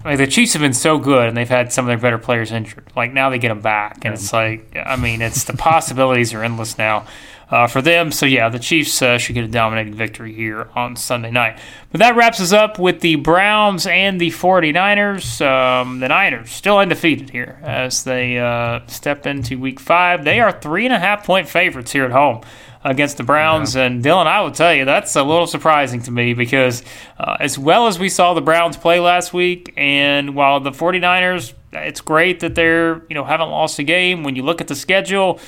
[0.05, 2.53] like the Chiefs have been so good, and they've had some of their better players
[2.53, 2.91] injured.
[2.97, 6.43] Like now they get them back, and it's like I mean, it's the possibilities are
[6.43, 7.07] endless now
[7.51, 8.13] uh, for them.
[8.13, 11.59] So, yeah, the Chiefs uh, should get a dominating victory here on Sunday night.
[11.91, 15.45] But that wraps us up with the Browns and the 49ers.
[15.45, 20.25] Um, the Niners still undefeated here as they uh, step into week five.
[20.25, 22.43] They are three and a half point favorites here at home
[22.85, 23.75] against the Browns.
[23.75, 23.85] Yeah.
[23.85, 26.83] And Dylan, I will tell you, that's a little surprising to me because
[27.19, 31.55] uh, as well as we saw the Browns play last week, and while the 49ers,
[31.73, 34.75] it's great that they're, you know, haven't lost a game, when you look at the
[34.75, 35.41] schedule,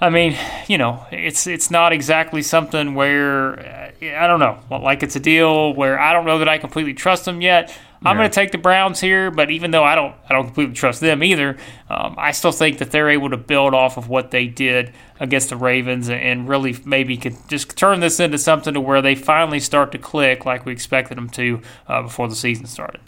[0.00, 0.36] I mean,
[0.68, 5.20] you know, it's it's not exactly something where uh, I don't know, like it's a
[5.20, 7.76] deal where I don't know that I completely trust them yet.
[8.04, 10.74] I'm going to take the Browns here, but even though I don't I don't completely
[10.74, 11.56] trust them either,
[11.90, 15.50] um, I still think that they're able to build off of what they did against
[15.50, 19.60] the Ravens and really maybe could just turn this into something to where they finally
[19.60, 23.00] start to click like we expected them to uh, before the season started.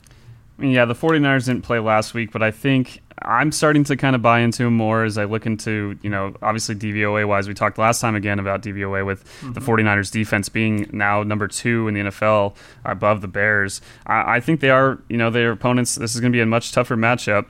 [0.61, 4.23] Yeah, the 49ers didn't play last week, but I think I'm starting to kind of
[4.23, 7.49] buy into him more as I look into, you know, obviously DVOA wise.
[7.49, 9.53] We talked last time again about DVOA with mm-hmm.
[9.53, 13.81] the 49ers defense being now number two in the NFL above the Bears.
[14.07, 16.47] I, I think they are, you know, their opponents, this is going to be a
[16.47, 17.47] much tougher matchup.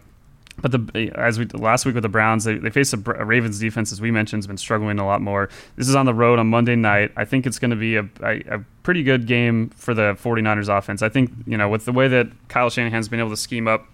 [0.60, 3.58] But the as we last week with the Browns, they, they faced a, a, Ravens
[3.58, 5.48] defense, as we mentioned, has been struggling a lot more.
[5.76, 7.12] This is on the road on Monday night.
[7.16, 10.68] I think it's going to be a, a, a, pretty good game for the 49ers
[10.68, 11.00] offense.
[11.00, 13.86] I think, you know, with the way that Kyle Shanahan's been able to scheme up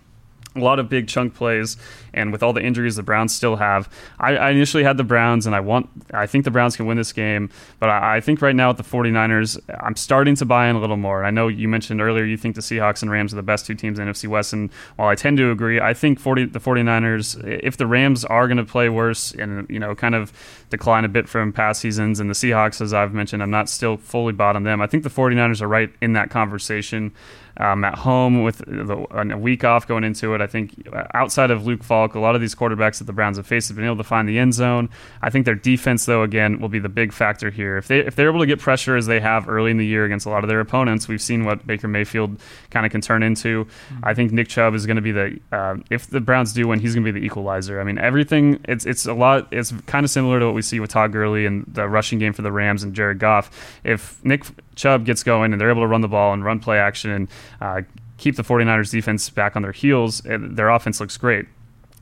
[0.57, 1.77] a lot of big chunk plays,
[2.15, 3.89] and with all the injuries the Browns still have,
[4.19, 6.97] I, I, initially had the Browns, and I want, I think the Browns can win
[6.97, 10.69] this game, but I, I, think right now with the 49ers, I'm starting to buy
[10.69, 11.25] in a little more.
[11.25, 13.75] I know you mentioned earlier you think the Seahawks and Rams are the best two
[13.75, 17.63] teams in NFC West, and while I tend to agree, I think 40, the 49ers,
[17.63, 20.33] if the Rams are going to play worse and you know kind of
[20.71, 23.97] decline a bit from past seasons, and the Seahawks, as I've mentioned, I'm not still
[23.97, 24.81] fully bought on them.
[24.81, 27.13] I think the 49ers are right in that conversation
[27.59, 30.41] um, at home with the, a week off going into it.
[30.41, 33.37] I think uh, outside of Luke Falk, a lot of these quarterbacks that the Browns
[33.37, 34.89] have faced have been able to find the end zone.
[35.23, 37.77] I think their defense, though, again, will be the big factor here.
[37.77, 40.05] If they if they're able to get pressure as they have early in the year
[40.05, 42.39] against a lot of their opponents, we've seen what Baker Mayfield
[42.71, 43.65] kind of can turn into.
[43.65, 44.01] Mm-hmm.
[44.05, 46.81] I think Nick Chubb is going to be the uh, if the Browns do win,
[46.81, 47.81] he's going to be the equalizer.
[47.81, 49.49] I mean, everything it's it's a lot.
[49.51, 52.33] It's kind of similar to what we see with Todd Gurley and the rushing game
[52.33, 53.79] for the Rams and Jared Goff.
[53.85, 54.45] If Nick
[54.77, 57.29] Chubb gets going and they're able to run the ball and run play action and
[57.61, 57.83] uh,
[58.19, 61.47] keep the 49ers defense back on their heels, their offense looks great.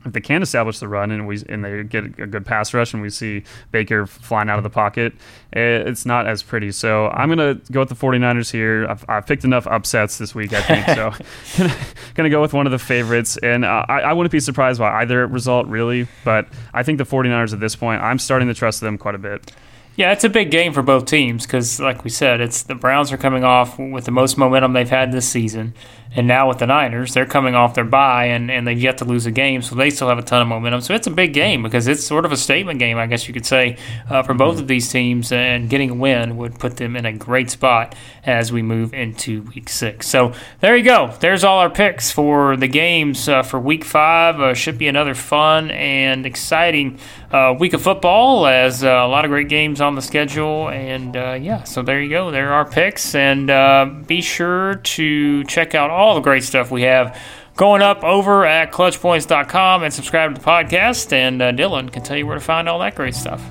[0.05, 2.93] If they can establish the run and we and they get a good pass rush
[2.93, 5.13] and we see Baker flying out of the pocket,
[5.51, 6.71] it's not as pretty.
[6.71, 8.85] So I'm gonna go with the 49ers here.
[8.87, 10.85] I've, I've picked enough upsets this week, I think.
[10.85, 11.11] so
[11.57, 11.75] gonna,
[12.13, 15.01] gonna go with one of the favorites, and uh, I, I wouldn't be surprised by
[15.01, 16.07] either result really.
[16.23, 19.19] But I think the 49ers at this point, I'm starting to trust them quite a
[19.19, 19.51] bit.
[19.97, 23.13] Yeah, it's a big game for both teams because, like we said, it's the Browns
[23.13, 25.73] are coming off with the most momentum they've had this season,
[26.15, 29.05] and now with the Niners, they're coming off their bye and, and they've yet to
[29.05, 30.81] lose a game, so they still have a ton of momentum.
[30.81, 33.33] So it's a big game because it's sort of a statement game, I guess you
[33.33, 33.77] could say,
[34.09, 35.31] uh, for both of these teams.
[35.31, 39.41] And getting a win would put them in a great spot as we move into
[39.43, 40.07] week six.
[40.07, 41.13] So there you go.
[41.19, 44.39] There's all our picks for the games uh, for week five.
[44.39, 46.97] Uh, should be another fun and exciting
[47.35, 50.69] uh, week of football as uh, a lot of great games on the schedule.
[50.69, 52.31] And uh, yeah, so there you go.
[52.31, 53.13] There are picks.
[53.13, 57.19] And be sure to check out all the great stuff we have
[57.55, 61.11] going up over at clutchpoints.com and subscribe to the podcast.
[61.13, 63.43] And uh, Dylan can tell you where to find all that great stuff.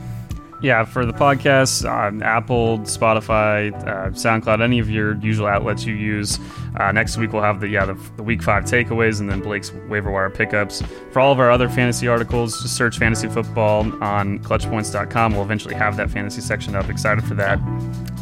[0.62, 5.94] Yeah, for the podcast, um, Apple, Spotify, uh, SoundCloud, any of your usual outlets you
[5.94, 6.38] use.
[6.76, 9.72] Uh, next week we'll have the yeah the, the, week five takeaways and then Blake's
[9.88, 10.82] waiver wire pickups.
[11.12, 15.32] For all of our other fantasy articles, just search fantasy football on clutchpoints.com.
[15.32, 16.88] We'll eventually have that fantasy section up.
[16.88, 17.60] Excited for that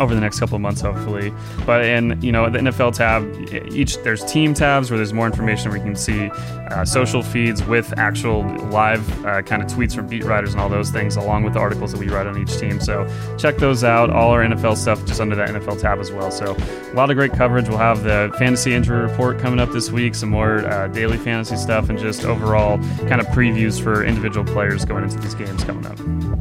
[0.01, 1.33] over the next couple of months, hopefully.
[1.65, 5.71] But in you know the NFL tab, each there's team tabs where there's more information
[5.71, 6.31] where you can see
[6.71, 10.69] uh, social feeds with actual live uh, kind of tweets from beat writers and all
[10.69, 12.81] those things, along with the articles that we write on each team.
[12.81, 13.07] So
[13.39, 14.11] check those out.
[14.11, 16.31] All our NFL stuff just under that NFL tab as well.
[16.31, 17.69] So a lot of great coverage.
[17.69, 21.57] We'll have the fantasy injury report coming up this week, some more uh, daily fantasy
[21.57, 22.77] stuff, and just overall
[23.07, 25.97] kind of previews for individual players going into these games coming up.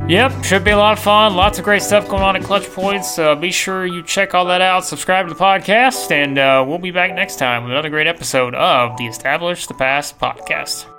[0.09, 1.35] Yep, should be a lot of fun.
[1.35, 3.19] Lots of great stuff going on at Clutch Points.
[3.19, 4.83] Uh, be sure you check all that out.
[4.83, 8.55] Subscribe to the podcast, and uh, we'll be back next time with another great episode
[8.55, 10.90] of the Establish the Pass podcast.